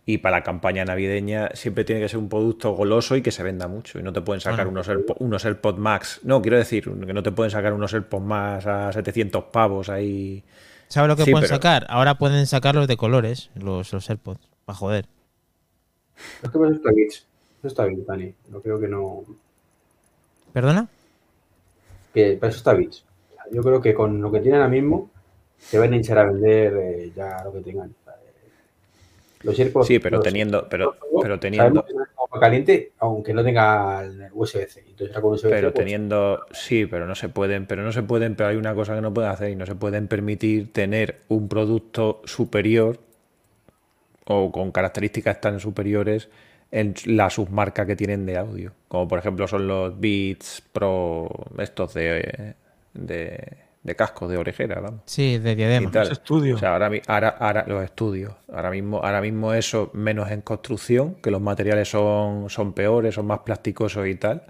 Y 0.10 0.20
para 0.20 0.38
la 0.38 0.44
campaña 0.44 0.86
navideña 0.86 1.50
siempre 1.54 1.84
tiene 1.84 2.00
que 2.02 2.08
ser 2.08 2.18
un 2.18 2.30
producto 2.30 2.72
goloso 2.72 3.18
y 3.18 3.22
que 3.22 3.30
se 3.32 3.44
venda 3.44 3.68
mucho. 3.68 4.00
Y 4.00 4.04
no 4.04 4.14
te 4.14 4.22
pueden 4.22 4.40
sacar 4.40 4.66
Bueno. 4.66 4.72
unos, 4.80 4.88
AirPo- 4.90 5.18
unos 5.20 5.44
AirPods 5.44 5.78
Max. 5.78 6.22
No, 6.24 6.42
quiero 6.42 6.56
decir, 6.58 6.86
que 6.86 7.14
no 7.14 7.22
te 7.22 7.32
pueden 7.34 7.52
sacar 7.52 7.74
unos 7.74 7.94
AirPods 7.94 8.24
Max 8.24 8.66
a 8.68 8.94
700 8.94 9.44
pavos 9.52 9.90
ahí. 9.90 10.44
¿Sabes 10.88 11.10
lo 11.10 11.18
que 11.18 11.26
Sí, 11.26 11.32
pueden 11.32 11.44
pero- 11.50 11.56
sacar? 11.58 11.86
Ahora 11.90 12.18
pueden 12.18 12.48
sacar 12.48 12.74
los 12.74 12.88
de 12.88 12.96
colores, 12.96 13.50
los, 13.56 13.92
los 13.92 14.10
AirPods, 14.10 14.40
para 14.64 14.78
joder. 14.78 15.08
Es 16.42 16.50
que 16.50 16.58
eso 16.58 16.68
está 16.72 16.92
bien. 16.92 17.08
Eso 17.10 17.68
está 17.68 17.84
bien, 17.86 18.06
Dani. 18.06 18.34
No 18.50 18.62
creo 18.62 18.80
que 18.80 18.88
no. 18.88 19.24
¿Perdona? 20.54 20.88
Que 22.14 22.38
para 22.40 22.50
eso 22.50 22.60
está 22.60 22.74
sea, 22.78 23.44
Yo 23.52 23.62
creo 23.62 23.82
que 23.82 23.94
con 23.94 24.22
lo 24.22 24.32
que 24.32 24.40
tienen 24.40 24.62
ahora 24.62 24.72
mismo 24.72 25.12
se 25.60 25.78
van 25.78 25.92
a 25.92 25.98
hinchar 25.98 26.18
a 26.20 26.26
vender 26.32 26.74
eh, 26.78 27.12
ya 27.14 27.44
lo 27.44 27.52
que 27.52 27.60
tengan. 27.60 27.94
Los. 29.44 29.56
Sí, 29.88 30.00
pero 30.00 30.18
los- 30.18 30.24
teniendo, 30.26 30.68
pero, 30.70 30.96
los- 31.12 31.24
pero 31.24 31.40
teniendo, 31.40 31.86
caliente, 32.40 32.92
aunque 33.00 33.34
no 33.34 33.44
tenga 33.44 34.04
el 34.04 34.28
USB-C. 34.34 34.84
USB-C, 35.22 35.50
pero 35.50 35.72
pues, 35.72 35.86
teniendo, 35.86 36.46
sí, 36.52 36.86
pero 36.86 37.08
no 37.08 37.16
se 37.16 37.30
pueden, 37.30 37.66
pero 37.66 37.84
no 37.84 37.92
se 37.92 38.04
pueden, 38.04 38.36
pero 38.36 38.50
hay 38.50 38.56
una 38.58 38.76
cosa 38.76 38.96
que 38.96 39.02
no 39.02 39.14
pueden 39.14 39.32
hacer 39.32 39.50
y 39.50 39.56
no 39.56 39.66
se 39.66 39.76
pueden 39.76 40.08
permitir 40.08 40.72
tener 40.74 41.22
un 41.30 41.48
producto 41.48 42.22
superior 42.26 43.00
o 44.26 44.52
con 44.52 44.72
características 44.72 45.40
tan 45.42 45.60
superiores 45.60 46.30
en 46.72 46.94
la 47.06 47.30
submarca 47.30 47.86
que 47.86 47.96
tienen 47.96 48.26
de 48.26 48.38
audio, 48.38 48.74
como 48.88 49.08
por 49.08 49.20
ejemplo 49.20 49.48
son 49.48 49.68
los 49.68 50.00
Beats 50.00 50.62
Pro 50.74 51.30
estos 51.58 51.94
de, 51.94 52.56
de, 52.94 53.58
de 53.88 53.96
casco, 53.96 54.28
de 54.28 54.38
orejera, 54.38 54.82
vamos. 54.82 55.02
Sí, 55.06 55.38
de 55.38 55.54
y 55.54 55.56
diadema. 55.56 55.90
tal. 55.90 56.10
Los 56.10 56.20
estudios. 56.20 56.58
O 56.58 56.60
sea, 56.60 56.74
ahora, 56.74 56.92
ahora, 57.08 57.30
ahora 57.30 57.66
los 57.68 57.82
estudios. 57.86 58.34
Ahora 58.52 58.70
mismo, 58.70 58.98
ahora 58.98 59.22
mismo 59.22 59.54
eso 59.54 59.92
menos 59.94 60.30
en 60.30 60.42
construcción, 60.42 61.16
que 61.16 61.32
los 61.32 61.42
materiales 61.42 61.90
son, 61.90 62.50
son 62.50 62.74
peores, 62.74 63.16
son 63.16 63.28
más 63.28 63.40
plasticosos 63.40 64.06
y 64.06 64.16
tal. 64.16 64.44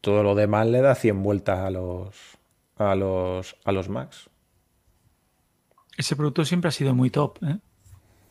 Todo 0.00 0.24
lo 0.24 0.34
demás 0.34 0.66
le 0.66 0.80
da 0.80 0.96
100 0.96 1.22
vueltas 1.22 1.60
a 1.60 1.70
los 1.70 2.16
a 2.76 2.96
los 2.96 3.56
a 3.64 3.70
los 3.70 3.88
Max. 3.88 4.28
Ese 5.96 6.16
producto 6.16 6.44
siempre 6.44 6.68
ha 6.68 6.72
sido 6.72 6.96
muy 6.96 7.10
top. 7.10 7.38
¿eh? 7.44 7.58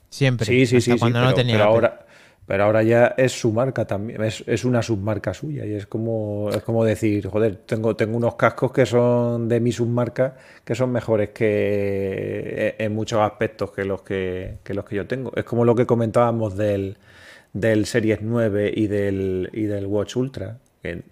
Siempre. 0.10 0.46
Sí, 0.46 0.66
sí, 0.66 0.76
hasta 0.76 0.86
sí, 0.86 0.92
sí, 0.92 1.00
cuando 1.00 1.20
pero, 1.20 1.30
no 1.30 1.34
tenía 1.36 1.56
pero 1.56 1.70
ahora 1.70 2.03
pero 2.46 2.66
ahora 2.66 2.84
ya 2.84 3.14
es 3.18 3.32
su 3.32 3.52
marca 3.54 3.86
también, 3.86 4.22
es, 4.24 4.44
es 4.48 4.66
una 4.66 4.82
submarca 4.82 5.34
suya 5.34 5.66
y 5.66 5.74
es 5.74 5.88
como 5.88 6.50
es 6.50 6.62
como 6.64 6.84
decir, 6.84 7.28
joder, 7.28 7.58
tengo 7.66 7.96
tengo 7.96 8.18
unos 8.18 8.36
cascos 8.36 8.72
que 8.72 8.86
son 8.86 9.48
de 9.48 9.60
mi 9.60 9.72
submarca 9.72 10.36
que 10.66 10.76
son 10.76 10.92
mejores 10.92 11.30
que 11.30 12.76
en 12.78 12.94
muchos 12.94 13.20
aspectos 13.22 13.72
que 13.72 13.86
los 13.86 14.02
que, 14.02 14.58
que 14.64 14.74
los 14.74 14.86
que 14.86 14.96
yo 14.98 15.08
tengo. 15.08 15.32
Es 15.36 15.44
como 15.46 15.66
lo 15.66 15.76
que 15.76 15.86
comentábamos 15.86 16.58
del 16.58 16.98
del 17.54 17.86
Series 17.86 18.22
9 18.22 18.74
y 18.76 18.88
del 18.88 19.50
y 19.54 19.64
del 19.64 19.86
Watch 19.88 20.16
Ultra, 20.18 20.58
que 20.82 21.04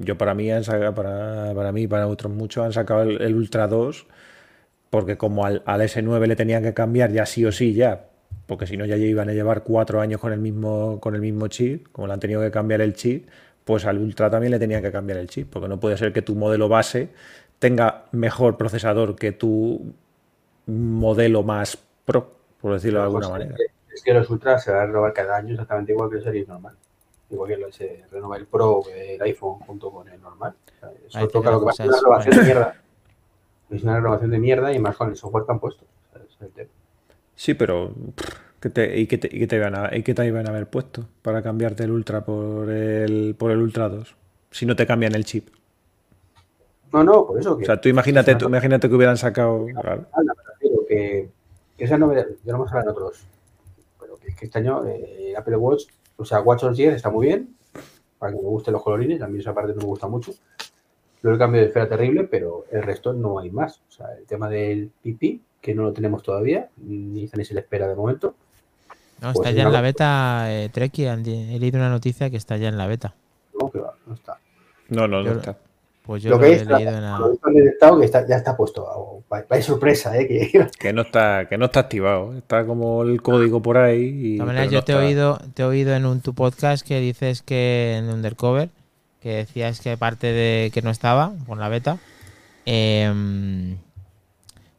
yo 0.00 0.16
para 0.18 0.34
mí 0.34 0.50
han 0.50 0.64
sacado, 0.64 0.94
para, 0.94 1.52
para 1.54 1.72
mí, 1.72 1.86
para 1.86 2.06
otros 2.06 2.32
muchos, 2.32 2.64
han 2.64 2.72
sacado 2.72 3.02
el, 3.02 3.20
el 3.22 3.34
Ultra 3.34 3.66
2 3.68 4.06
porque 4.90 5.16
como 5.16 5.44
al, 5.44 5.62
al, 5.66 5.80
S9 5.82 6.26
le 6.26 6.36
tenían 6.36 6.62
que 6.62 6.74
cambiar 6.74 7.12
ya 7.12 7.26
sí 7.26 7.44
o 7.44 7.52
sí 7.52 7.74
ya, 7.74 8.06
porque 8.46 8.66
si 8.66 8.76
no 8.76 8.84
ya 8.84 8.96
iban 8.96 9.28
a 9.28 9.32
llevar 9.32 9.62
cuatro 9.64 10.00
años 10.00 10.20
con 10.20 10.32
el 10.32 10.40
mismo, 10.40 10.98
con 11.00 11.14
el 11.14 11.20
mismo 11.20 11.48
chip, 11.48 11.88
como 11.92 12.06
le 12.06 12.14
han 12.14 12.20
tenido 12.20 12.40
que 12.40 12.50
cambiar 12.50 12.80
el 12.80 12.94
chip, 12.94 13.28
pues 13.64 13.84
al 13.86 13.98
Ultra 13.98 14.30
también 14.30 14.52
le 14.52 14.58
tenían 14.58 14.82
que 14.82 14.92
cambiar 14.92 15.18
el 15.18 15.28
chip, 15.28 15.50
porque 15.52 15.68
no 15.68 15.80
puede 15.80 15.96
ser 15.96 16.12
que 16.12 16.22
tu 16.22 16.34
modelo 16.36 16.68
base 16.68 17.08
tenga 17.58 18.04
mejor 18.12 18.56
procesador 18.56 19.16
que 19.16 19.32
tu 19.32 19.92
modelo 20.66 21.42
más 21.42 21.78
pro, 22.04 22.30
por 22.60 22.74
decirlo 22.74 23.00
de 23.00 23.04
alguna 23.06 23.28
Pues, 23.28 23.38
manera. 23.38 23.56
Es 23.92 24.02
que 24.02 24.12
los 24.14 24.28
Ultras 24.30 24.62
se 24.62 24.70
van 24.70 24.80
a 24.82 24.86
renovar 24.86 25.12
cada 25.12 25.36
año 25.36 25.52
exactamente 25.52 25.92
igual 25.92 26.10
que 26.10 26.16
el 26.16 26.22
Series 26.22 26.46
normal. 26.48 26.76
Igual 27.30 27.56
que 27.56 27.72
se 27.72 28.04
renova 28.12 28.36
el 28.36 28.46
Pro 28.46 28.82
del 28.86 29.20
iPhone 29.22 29.58
junto 29.60 29.90
con 29.90 30.08
el 30.08 30.20
normal. 30.20 30.54
O 30.76 31.10
sea, 31.10 31.22
Eso 31.22 31.28
toca 31.28 31.50
lo 31.50 31.60
que 31.60 31.66
pasa 31.66 31.82
es 31.84 31.88
una 31.88 31.96
cosas, 31.98 32.02
renovación 32.04 32.34
bueno. 32.36 32.40
de 32.42 32.54
mierda. 32.54 32.82
Es 33.70 33.82
una 33.82 33.96
renovación 33.96 34.30
de 34.30 34.38
mierda 34.38 34.72
y 34.72 34.78
más 34.78 34.96
con 34.96 35.08
el 35.08 35.16
software 35.16 35.44
que 35.44 35.52
han 35.52 35.58
puesto. 35.60 35.84
O 35.84 36.12
sea, 36.12 36.22
ese 36.22 36.34
es 36.34 36.40
el 36.42 36.50
tema. 36.52 36.70
Sí, 37.36 37.54
pero 37.54 37.92
pff, 38.16 38.34
¿qué 38.60 38.70
te, 38.70 38.98
y, 38.98 39.06
qué 39.06 39.18
te, 39.18 39.28
y 39.28 39.38
qué 39.38 39.46
te 39.46 39.56
iban 39.56 39.74
a, 39.76 39.96
y 39.96 40.02
qué 40.02 40.14
te 40.14 40.26
iban 40.26 40.46
a 40.46 40.50
haber 40.50 40.68
puesto 40.68 41.06
para 41.22 41.42
cambiarte 41.42 41.84
el 41.84 41.92
Ultra 41.92 42.24
por 42.24 42.70
el, 42.70 43.36
por 43.38 43.50
el 43.50 43.58
Ultra 43.58 43.88
2? 43.88 44.16
Si 44.50 44.66
no 44.66 44.74
te 44.74 44.86
cambian 44.86 45.14
el 45.14 45.24
chip. 45.24 45.48
No, 46.92 47.04
no, 47.04 47.26
por 47.26 47.38
eso 47.38 47.56
que. 47.56 47.64
O 47.64 47.66
sea, 47.66 47.80
tú 47.80 47.88
imagínate, 47.88 48.34
tú 48.36 48.46
imagínate 48.46 48.88
que 48.88 48.94
hubieran 48.94 49.16
sacado. 49.16 49.66
claro. 49.80 50.06
Que, 50.88 51.28
que 51.76 51.84
esa 51.84 51.98
novedad, 51.98 52.26
ya 52.44 52.52
lo 52.52 52.58
hemos 52.58 52.68
hablado 52.70 52.90
en 52.90 52.96
otros, 52.96 53.26
pero 54.00 54.16
que 54.18 54.28
es 54.28 54.36
que 54.36 54.46
este 54.46 54.60
año 54.60 54.86
eh, 54.86 55.34
Apple 55.36 55.56
Watch, 55.56 55.84
o 56.16 56.24
sea, 56.24 56.40
WatchOS 56.40 56.76
10 56.76 56.94
está 56.94 57.10
muy 57.10 57.26
bien, 57.26 57.54
para 58.18 58.32
que 58.32 58.38
me 58.38 58.48
gusten 58.48 58.72
los 58.72 58.82
colorines, 58.82 59.20
a 59.20 59.28
mí 59.28 59.40
esa 59.40 59.52
parte 59.52 59.72
no 59.74 59.80
me 59.80 59.86
gusta 59.86 60.06
mucho. 60.06 60.32
Luego 61.26 61.34
el 61.34 61.40
cambio 61.40 61.60
de 61.60 61.66
esfera 61.66 61.88
terrible, 61.88 62.22
pero 62.22 62.66
el 62.70 62.84
resto 62.84 63.12
no 63.12 63.40
hay 63.40 63.50
más. 63.50 63.80
O 63.88 63.90
sea, 63.90 64.06
el 64.16 64.26
tema 64.26 64.48
del 64.48 64.92
pipí, 65.02 65.42
que 65.60 65.74
no 65.74 65.82
lo 65.82 65.92
tenemos 65.92 66.22
todavía, 66.22 66.68
ni, 66.76 67.26
se 67.26 67.52
le 67.52 67.60
espera 67.60 67.88
de 67.88 67.96
momento. 67.96 68.36
No, 69.20 69.32
Pues 69.32 69.38
está 69.38 69.50
ya 69.50 69.64
en 69.64 69.72
la 69.72 69.80
beta, 69.80 70.46
eh, 70.54 70.68
Treki. 70.68 71.04
He 71.04 71.58
leído 71.58 71.80
una 71.80 71.90
noticia 71.90 72.30
que 72.30 72.36
está 72.36 72.56
ya 72.58 72.68
en 72.68 72.78
la 72.78 72.86
beta. 72.86 73.16
No, 73.60 73.68
que 73.72 73.80
va, 73.80 73.94
no 74.06 74.14
está. 74.14 74.38
No, 74.88 75.08
no, 75.08 75.20
no 75.20 75.32
Yo- 75.32 75.40
está. 75.40 75.56
Pues 76.04 76.22
yo 76.22 76.30
Lo 76.30 76.36
lo, 76.36 76.42
que 76.42 76.52
he 76.52 76.64
leído 76.64 76.90
en 76.92 77.02
la... 77.02 77.18
lo 77.18 77.98
que 77.98 78.04
está, 78.04 78.24
ya 78.24 78.36
está 78.36 78.56
puesto. 78.56 78.84
Oh, 78.84 79.24
vaya 79.28 79.62
sorpresa, 79.62 80.16
¿eh? 80.16 80.28
Que, 80.28 80.68
Que 80.78 80.92
no 80.92 81.02
está, 81.02 81.48
que 81.48 81.58
no 81.58 81.64
está 81.64 81.80
activado. 81.80 82.34
Está 82.34 82.64
como 82.64 83.02
el 83.02 83.20
código 83.20 83.60
por 83.60 83.78
ahí. 83.78 84.04
Y, 84.04 84.32
De 84.34 84.38
todas 84.38 84.54
maneras, 84.54 84.68
pero 84.68 84.70
yo 84.70 84.78
no 84.78 84.84
te 84.84 84.92
he 84.92 84.94
oído, 84.94 85.38
te 85.54 85.62
he 85.62 85.64
oído 85.64 85.94
en 85.96 86.06
un 86.06 86.20
tu 86.20 86.34
podcast 86.34 86.86
que 86.86 87.00
dices 87.00 87.42
que 87.42 87.96
en 87.96 88.10
Undercover, 88.10 88.68
que 89.26 89.38
decías 89.38 89.80
que 89.80 89.90
aparte 89.90 90.28
de 90.28 90.70
que 90.72 90.82
no 90.82 90.90
estaba 90.90 91.32
con 91.48 91.58
la 91.58 91.68
beta, 91.68 91.98
em, 92.64 93.76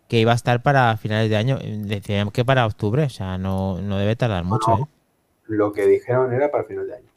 que 0.08 0.22
iba 0.22 0.32
a 0.32 0.36
estar 0.36 0.64
para 0.64 0.96
finales 0.96 1.30
de 1.30 1.36
año. 1.36 1.60
Decían 1.62 2.32
que 2.32 2.46
para 2.46 2.66
octubre, 2.66 3.04
o 3.04 3.10
sea, 3.10 3.38
no, 3.38 3.82
no 3.82 3.98
debe 3.98 4.16
tardar 4.16 4.46
mucho, 4.46 4.72
no. 4.72 4.84
¿eh? 4.84 4.88
lo 5.48 5.74
que 5.74 5.86
dijeron 5.86 6.34
era 6.34 6.50
para 6.50 6.64
final 6.64 6.88
de 6.88 6.96
año. 6.96 7.10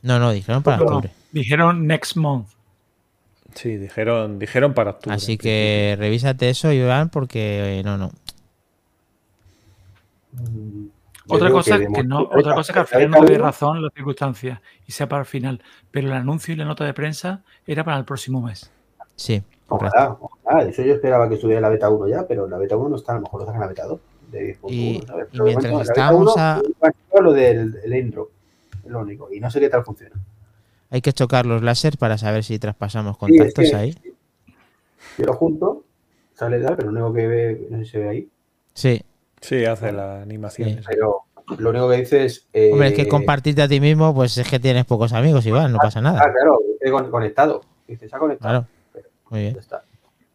No, 0.00 0.18
no, 0.18 0.32
dijeron 0.32 0.62
para 0.62 0.80
octubre. 0.80 1.10
dijeron 1.32 1.86
next 1.86 2.16
month. 2.16 2.48
Sí, 3.54 3.76
dijeron, 3.76 4.38
dijeron 4.38 4.72
para 4.72 4.92
octubre. 4.92 5.14
Así 5.14 5.36
que 5.36 5.96
revísate 5.98 6.48
eso, 6.48 6.72
Iván, 6.72 7.10
porque 7.10 7.80
eh, 7.80 7.82
no, 7.82 7.98
no. 7.98 8.10
Otra 11.30 11.50
cosa 11.50 11.78
de 11.78 11.86
que 11.92 12.04
no, 12.04 12.20
otra 12.22 12.54
cosa 12.54 12.72
que 12.72 12.78
al 12.80 12.86
final 12.86 13.10
no 13.10 13.18
uno- 13.20 13.38
razón 13.38 13.82
las 13.82 13.92
circunstancias 13.94 14.60
y 14.86 14.92
sea 14.92 15.08
para 15.08 15.20
el 15.20 15.26
final. 15.26 15.62
Pero 15.90 16.08
el 16.08 16.12
anuncio 16.14 16.54
y 16.54 16.56
la 16.56 16.64
nota 16.64 16.84
de 16.84 16.94
prensa 16.94 17.42
era 17.66 17.84
para 17.84 17.98
el 17.98 18.04
próximo 18.04 18.40
mes. 18.42 18.70
Sí. 19.16 19.42
Ojalá, 19.68 20.16
ojalá. 20.20 20.62
Eso 20.68 20.82
yo 20.82 20.94
esperaba 20.94 21.28
que 21.28 21.34
estuviera 21.36 21.60
la 21.60 21.68
beta 21.68 21.88
1 21.90 22.08
ya, 22.08 22.26
pero 22.26 22.48
la 22.48 22.58
beta 22.58 22.76
1 22.76 22.88
no 22.88 22.96
está, 22.96 23.12
a 23.12 23.14
lo 23.16 23.22
mejor 23.22 23.40
lo 23.40 23.46
sacan 23.46 23.60
la 23.60 23.66
beta 23.68 23.84
2 23.86 24.00
de 24.32 24.40
10.1, 24.44 24.70
Y- 24.72 24.96
y 24.96 25.00
de 25.00 25.04
mientras 25.04 25.38
momento, 25.42 25.68
la 25.70 25.78
beta 25.78 25.82
estábamos 25.92 26.34
1 26.34 26.42
a- 26.42 27.20
lo 27.22 27.32
del 27.32 27.76
el 27.84 27.94
intro, 27.96 28.30
lo 28.86 29.00
único. 29.00 29.32
Y 29.32 29.40
no 29.40 29.50
sé 29.50 29.60
qué 29.60 29.68
tal 29.68 29.84
funciona. 29.84 30.16
Hay 30.90 31.00
que 31.02 31.12
chocar 31.12 31.46
los 31.46 31.62
láser 31.62 31.96
para 31.98 32.18
saber 32.18 32.42
si 32.42 32.58
traspasamos 32.58 33.16
Sí, 33.16 33.24
es 33.36 33.38
contactos 33.38 33.70
que- 33.70 33.76
ahí. 33.76 33.96
Yo 35.18 35.26
lo 35.26 35.34
junto, 35.34 35.84
sale 36.34 36.60
tal, 36.60 36.76
pero 36.76 36.90
lo 36.90 37.06
único 37.06 37.12
que 37.14 37.26
ve, 37.28 37.66
no 37.70 37.78
sé 37.78 37.84
si 37.84 37.90
se 37.92 37.98
ve 37.98 38.08
ahí, 38.08 38.28
Sí. 38.74 39.02
Sí, 39.40 39.64
hace 39.64 39.92
las 39.92 40.22
animaciones. 40.22 40.84
pero 40.86 41.22
lo 41.58 41.70
único 41.70 41.88
que 41.90 41.96
dice 41.96 42.24
es... 42.26 42.46
eh, 42.52 42.70
Hombre, 42.72 42.88
es 42.88 42.94
que 42.94 43.08
compartirte 43.08 43.62
a 43.62 43.68
ti 43.68 43.80
mismo, 43.80 44.14
pues 44.14 44.36
es 44.38 44.48
que 44.48 44.58
tienes 44.60 44.84
pocos 44.84 45.12
amigos, 45.12 45.44
Iván, 45.46 45.72
no 45.72 45.78
pasa 45.78 45.98
Ah, 45.98 46.02
nada. 46.02 46.18
claro, 46.32 46.60
esté 46.74 46.90
con- 46.90 47.10
conectado. 47.10 47.62
Dice, 47.88 48.08
se 48.08 48.14
ha 48.14 48.18
conectado. 48.18 48.66
Claro. 48.92 49.04
Muy 49.30 49.40
bien. 49.40 49.56
Está. 49.58 49.82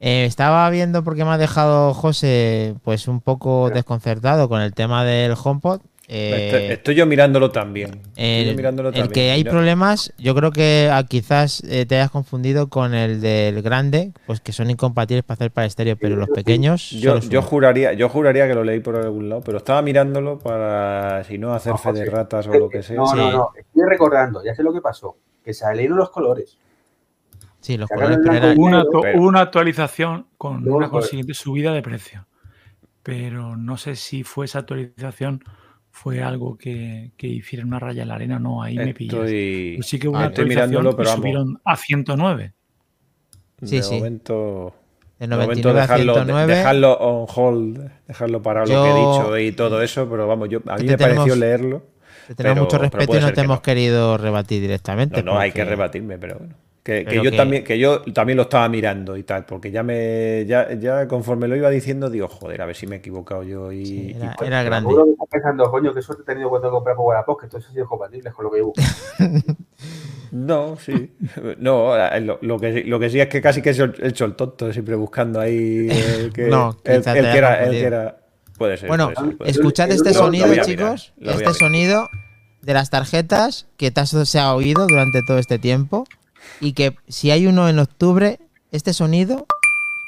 Eh, 0.02 0.26
estaba 0.26 0.70
viendo 0.70 1.04
porque 1.04 1.24
me 1.24 1.32
ha 1.32 1.38
dejado 1.38 1.94
José 1.94 2.76
pues 2.84 3.08
un 3.08 3.22
poco 3.22 3.70
desconcertado 3.70 4.50
con 4.50 4.62
el 4.62 4.74
tema 4.74 5.06
del 5.06 5.34
HomePod. 5.42 5.82
Eh, 6.08 6.46
Estoy, 6.46 6.62
estoy 6.74 6.96
yo 6.96 7.06
mirándolo 7.08 7.50
también. 7.52 7.90
Estoy 8.10 8.24
el, 8.26 8.50
yo 8.52 8.56
mirándolo 8.56 8.90
el 8.90 8.96
también. 8.96 9.12
que 9.12 9.32
hay 9.32 9.44
problemas, 9.44 10.14
yo 10.20 10.36
creo 10.36 10.52
que 10.52 10.88
ah, 10.92 11.04
quizás 11.08 11.64
eh, 11.64 11.86
te 11.88 11.96
hayas 11.96 12.12
confundido 12.12 12.70
con 12.70 12.94
el 12.94 13.22
del 13.22 13.62
grande, 13.64 14.12
pues 14.28 14.40
que 14.40 14.52
son 14.52 14.70
incompatibles 14.70 15.24
para 15.24 15.34
hacer 15.36 15.52
para 15.52 15.66
estéreo, 15.66 15.96
pero 15.98 16.16
los 16.16 16.30
pequeños. 16.30 16.92
Yo, 16.92 17.42
juraría, 17.42 17.94
yo 17.94 18.08
juraría 18.10 18.48
que 18.48 18.54
lo 18.54 18.64
leí 18.64 18.82
por 18.82 18.96
algún 18.98 19.30
lado, 19.30 19.42
pero 19.42 19.58
estaba 19.58 19.82
mirándolo 19.82 20.38
para 20.38 21.24
si 21.24 21.38
no 21.40 21.54
hacer 21.56 21.76
fe 21.80 21.92
de 21.94 22.06
ratas 22.06 22.46
o 22.48 22.54
lo 22.54 22.70
que 22.70 22.84
sea. 22.84 22.98
No, 22.98 23.08
Sí. 23.08 23.18
no, 23.18 23.32
no. 23.32 23.50
Estoy 23.58 23.84
recordando, 23.90 24.44
ya 24.44 24.54
sé 24.54 24.62
lo 24.62 24.72
que 24.74 24.82
pasó. 24.82 25.18
Que 25.44 25.54
salieron 25.56 25.98
los 25.98 26.12
colores. 26.12 26.58
Sí, 27.62 27.78
los 27.78 27.90
sacaron 27.90 28.18
colores, 28.22 28.42
pero 28.42 28.54
y 28.54 28.58
Una, 28.60 28.84
pero- 28.92 29.18
hubo 29.20 29.28
una 29.28 29.42
actualización 29.42 30.28
con 30.38 30.68
una 30.72 30.90
consiguiente 30.90 31.34
subida 31.34 31.74
de 31.74 31.82
precio. 31.82 32.28
Pero 33.02 33.56
no 33.58 33.78
sé 33.78 33.96
si 33.96 34.24
fue 34.24 34.46
esa 34.46 34.60
actualización, 34.60 35.44
fue 35.98 36.22
algo 36.22 36.58
que, 36.58 37.12
que 37.16 37.26
hiciera 37.26 37.66
una 37.66 37.80
raya 37.80 38.02
en 38.04 38.10
la 38.10 38.16
arena 38.16 38.38
no. 38.38 38.62
Ahí 38.62 38.76
me 38.76 38.94
pillas. 38.94 39.14
Estoy, 39.16 39.74
Pues 39.78 39.88
sí 39.88 39.98
que 39.98 40.10
hubo 40.10 40.18
Ah, 40.18 40.20
una 40.20 40.28
estoy 40.28 40.46
mirándolo, 40.46 40.94
pero 40.96 41.10
subieron 41.16 41.60
a 41.64 41.78
109. 41.78 42.54
Sí, 43.64 43.78
de 43.78 43.84
sí. 43.84 43.96
momento, 43.96 44.76
de 45.20 45.28
de 45.28 45.36
momento 45.38 45.70
99 45.70 45.80
a 45.80 45.82
dejarlo, 45.84 46.14
109. 46.16 46.56
dejarlo 46.56 46.94
on 46.98 47.26
hold, 47.34 47.92
dejarlo 48.08 48.42
parado 48.42 48.66
lo 48.68 48.84
que 48.84 48.90
he 48.90 48.94
dicho 48.94 49.38
y 49.40 49.52
todo 49.54 49.82
eso, 49.82 50.10
pero 50.10 50.28
vamos, 50.28 50.50
yo, 50.50 50.60
a 50.68 50.76
mí 50.76 50.86
Te 50.86 50.92
me 50.92 50.98
pareció 50.98 51.34
leerlo. 51.36 51.84
Te 52.28 52.36
tenemos 52.36 52.56
pero- 52.56 52.66
mucho 52.66 52.78
respeto 52.80 53.18
y 53.18 53.22
no 53.22 53.28
te 53.30 53.34
que 53.36 53.42
hemos 53.42 53.58
no. 53.58 53.62
querido 53.62 54.18
rebatir 54.18 54.60
directamente. 54.62 55.24
No, 55.24 55.34
no, 55.36 55.40
hay 55.40 55.52
que 55.54 55.64
rebatirme, 55.64 56.18
pero 56.18 56.40
bueno. 56.40 56.56
Que, 56.86 57.04
que 57.04 57.16
yo 57.16 57.32
que- 57.32 57.32
también, 57.38 57.64
que 57.64 57.80
yo 57.80 58.04
también 58.14 58.38
lo 58.38 58.44
estaba 58.44 58.70
mirando 58.70 59.18
y 59.18 59.24
tal, 59.24 59.44
porque 59.46 59.72
ya 59.72 59.82
me, 59.82 60.46
ya, 60.46 60.72
ya 60.74 61.08
conforme 61.08 61.48
lo 61.48 61.56
iba 61.56 61.68
diciendo, 61.72 62.12
digo, 62.12 62.28
joder, 62.28 62.62
a 62.62 62.68
ver 62.68 62.76
si 62.76 62.86
me 62.86 62.98
he 62.98 63.00
equivocado 63.00 63.42
yo 63.42 63.72
y, 63.72 63.86
Sí, 63.88 64.12
y 64.12 64.22
era, 64.22 64.36
tal. 64.36 64.48
era 64.48 64.62
grande. 64.62 64.94
Que 64.94 65.12
está 65.12 65.26
pensando, 65.32 65.72
coño, 65.72 65.92
qué 65.96 66.04
suerte 66.04 66.22
he 66.22 66.26
tenido 66.28 66.48
cuando 66.48 66.70
compré 66.70 66.94
Wallapop, 66.94 67.42
que 67.42 67.48
todos 67.48 67.66
han 67.66 67.74
sido 67.74 67.88
compatibles 67.88 68.32
con 68.36 68.46
lo 68.46 68.52
que 68.52 68.60
yo 68.60 68.66
busco. 68.68 68.82
No, 70.32 70.76
sí. 70.78 71.16
No, 71.60 71.94
lo, 72.20 72.40
lo 72.42 72.60
que, 72.60 72.84
lo 72.84 73.00
que 73.00 73.10
sí 73.10 73.20
es 73.20 73.28
que 73.30 73.42
casi 73.42 73.62
que 73.62 73.70
he 73.70 73.72
hecho, 73.72 73.86
he 74.02 74.08
hecho 74.10 74.26
el 74.26 74.36
tonto, 74.36 74.72
siempre 74.74 74.96
buscando 74.96 75.40
ahí 75.40 75.88
el 75.90 76.34
que, 76.34 76.48
No, 76.48 76.78
el, 76.84 76.96
el 76.96 77.04
que 77.04 77.20
era, 77.38 77.64
el 77.64 77.72
que 77.72 77.84
era. 77.84 78.18
Puede 78.58 78.78
ser. 78.78 78.90
Bueno, 78.90 79.12
puede 79.14 79.28
ser, 79.30 79.38
puede 79.38 79.54
ser. 79.54 79.60
escuchad 79.62 79.92
este 79.92 80.10
lo 80.10 80.16
sonido, 80.16 80.48
mirar, 80.48 80.66
chicos. 80.66 81.14
Este 81.22 81.54
sonido 81.54 82.10
de 82.62 82.74
las 82.74 82.90
tarjetas 82.90 83.68
que 83.78 83.92
te 83.92 84.02
has- 84.02 84.10
se 84.28 84.40
ha 84.40 84.54
oído 84.54 84.88
durante 84.88 85.22
todo 85.26 85.38
este 85.40 85.58
tiempo. 85.60 86.06
Y 86.60 86.74
que 86.74 86.96
si 87.08 87.32
hay 87.32 87.48
uno 87.48 87.68
en 87.70 87.80
octubre, 87.80 88.40
este 88.72 88.94
sonido 88.94 89.46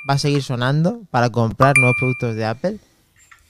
va 0.10 0.14
a 0.16 0.18
seguir 0.18 0.44
sonando 0.44 1.02
para 1.12 1.30
comprar 1.30 1.76
nuevos 1.78 1.96
productos 2.00 2.36
de 2.36 2.46
Apple. 2.46 2.78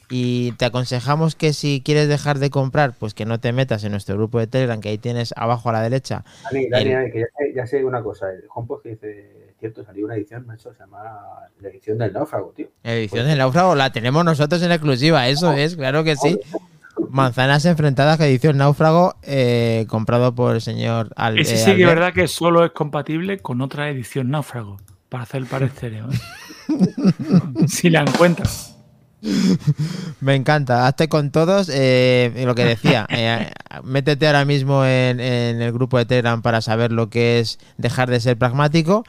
Y 0.10 0.54
te 0.54 0.64
aconsejamos 0.64 1.36
que 1.36 1.52
si 1.52 1.82
quieres 1.84 2.08
dejar 2.08 2.40
de 2.40 2.50
comprar, 2.50 2.94
pues 2.98 3.14
que 3.14 3.26
no 3.26 3.40
te 3.42 3.52
metas 3.52 3.84
en 3.84 3.92
nuestro 3.92 4.16
grupo 4.16 4.40
de 4.40 4.48
Telegram, 4.48 4.80
que 4.80 4.88
ahí 4.90 4.98
tienes 4.98 5.34
abajo 5.36 5.68
a 5.70 5.74
la 5.74 5.82
derecha. 5.82 6.24
Dani, 6.50 6.70
Dani, 6.70 6.92
El- 6.92 7.12
que 7.12 7.20
ya 7.20 7.26
sé, 7.38 7.54
ya 7.54 7.68
sé 7.68 7.84
una 7.84 8.02
cosa. 8.02 8.32
El 8.32 8.46
HomePod 8.54 8.82
que 8.84 8.90
dice, 8.92 9.48
es 9.50 9.56
cierto, 9.60 9.84
salió 9.84 10.06
una 10.06 10.16
edición, 10.16 10.46
macho, 10.48 10.72
se 10.74 10.80
llama 10.80 11.02
la 11.60 11.68
edición 11.70 11.98
del 11.98 12.14
náufrago, 12.14 12.54
tío. 12.56 12.70
Edición 12.86 13.28
del 13.28 13.38
náufrago 13.38 13.76
la 13.76 13.92
tenemos 13.92 14.24
nosotros 14.24 14.62
en 14.62 14.72
exclusiva, 14.72 15.28
eso 15.28 15.52
es, 15.52 15.76
claro 15.76 16.06
que 16.06 16.16
sí. 16.16 16.40
Manzanas 17.10 17.66
enfrentadas, 17.66 18.18
que 18.18 18.26
edición 18.26 18.58
náufrago, 18.58 19.16
eh, 19.24 19.86
comprado 19.88 20.34
por 20.36 20.56
el 20.56 20.62
señor 20.62 21.12
Al 21.16 21.38
Ese 21.40 21.56
eh, 21.56 21.58
sí 21.58 21.76
que 21.76 21.84
es 21.84 21.88
verdad 21.88 22.14
que 22.14 22.28
solo 22.28 22.66
es 22.66 22.72
compatible 22.72 23.40
con 23.40 23.62
otra 23.62 23.90
edición 23.90 24.30
náufrago 24.30 24.78
para 25.10 25.24
hacer 25.24 25.42
el 25.42 25.48
par 25.48 25.64
estéreo. 25.64 26.08
¿eh? 26.10 27.68
si 27.68 27.90
la 27.90 28.02
encuentras. 28.02 28.74
Me 30.22 30.36
encanta, 30.36 30.88
hazte 30.88 31.10
con 31.10 31.32
todos. 31.32 31.70
eh, 31.74 32.44
lo 32.46 32.56
que 32.56 32.66
decía, 32.66 33.08
eh, 33.10 33.52
métete 33.84 34.28
ahora 34.28 34.46
mismo 34.46 34.86
en, 34.86 35.20
en 35.20 35.62
el 35.62 35.72
grupo 35.72 35.98
de 35.98 36.06
Telegram 36.06 36.42
para 36.42 36.62
saber 36.62 36.92
lo 36.92 37.10
que 37.10 37.40
es 37.40 37.58
dejar 37.78 38.10
de 38.10 38.20
ser 38.20 38.38
pragmático. 38.38 39.04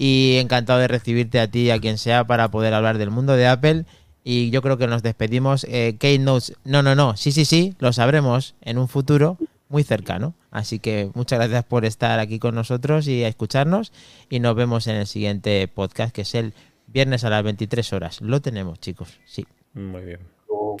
Y 0.00 0.36
encantado 0.40 0.78
de 0.78 0.86
recibirte 0.86 1.40
a 1.40 1.50
ti 1.50 1.62
y 1.62 1.70
a 1.70 1.80
quien 1.80 1.98
sea 1.98 2.24
para 2.24 2.52
poder 2.52 2.72
hablar 2.72 2.98
del 2.98 3.10
mundo 3.10 3.34
de 3.34 3.48
Apple. 3.48 3.84
Y 4.24 4.50
yo 4.50 4.62
creo 4.62 4.76
que 4.76 4.86
nos 4.86 5.02
despedimos. 5.02 5.64
Eh, 5.64 5.94
Kate 5.94 6.18
Notes, 6.18 6.54
no, 6.64 6.82
no, 6.82 6.94
no, 6.94 7.16
sí, 7.16 7.32
sí, 7.32 7.44
sí, 7.44 7.74
lo 7.78 7.92
sabremos 7.92 8.54
en 8.60 8.78
un 8.78 8.88
futuro. 8.88 9.36
muy 9.70 9.82
cercano. 9.84 10.34
Así 10.50 10.78
que 10.78 11.10
muchas 11.14 11.38
gracias 11.38 11.62
por 11.64 11.84
estar 11.84 12.18
aquí 12.20 12.38
con 12.38 12.54
nosotros 12.54 13.06
y 13.06 13.22
a 13.24 13.28
escucharnos. 13.28 13.92
Y 14.30 14.40
nos 14.40 14.54
vemos 14.54 14.86
en 14.86 14.96
el 14.96 15.06
siguiente 15.06 15.68
podcast, 15.68 16.14
que 16.14 16.22
es 16.22 16.34
el 16.34 16.54
viernes 16.86 17.24
a 17.24 17.30
las 17.30 17.42
23 17.42 17.92
horas. 17.92 18.20
Lo 18.22 18.40
tenemos, 18.40 18.80
chicos. 18.80 19.20
Sí. 19.26 19.46
Muy 19.74 20.02
bien. 20.02 20.20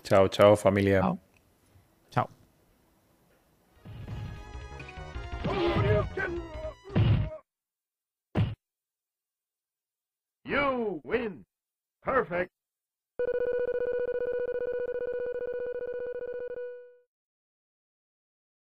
Chao, 0.02 0.28
chao, 0.28 0.56
familia. 0.56 1.00
Chao. 1.00 1.18
Chao. 2.10 2.28
You 10.44 11.00
win. 11.04 11.44
Perfect. 12.02 12.57
you 13.20 13.77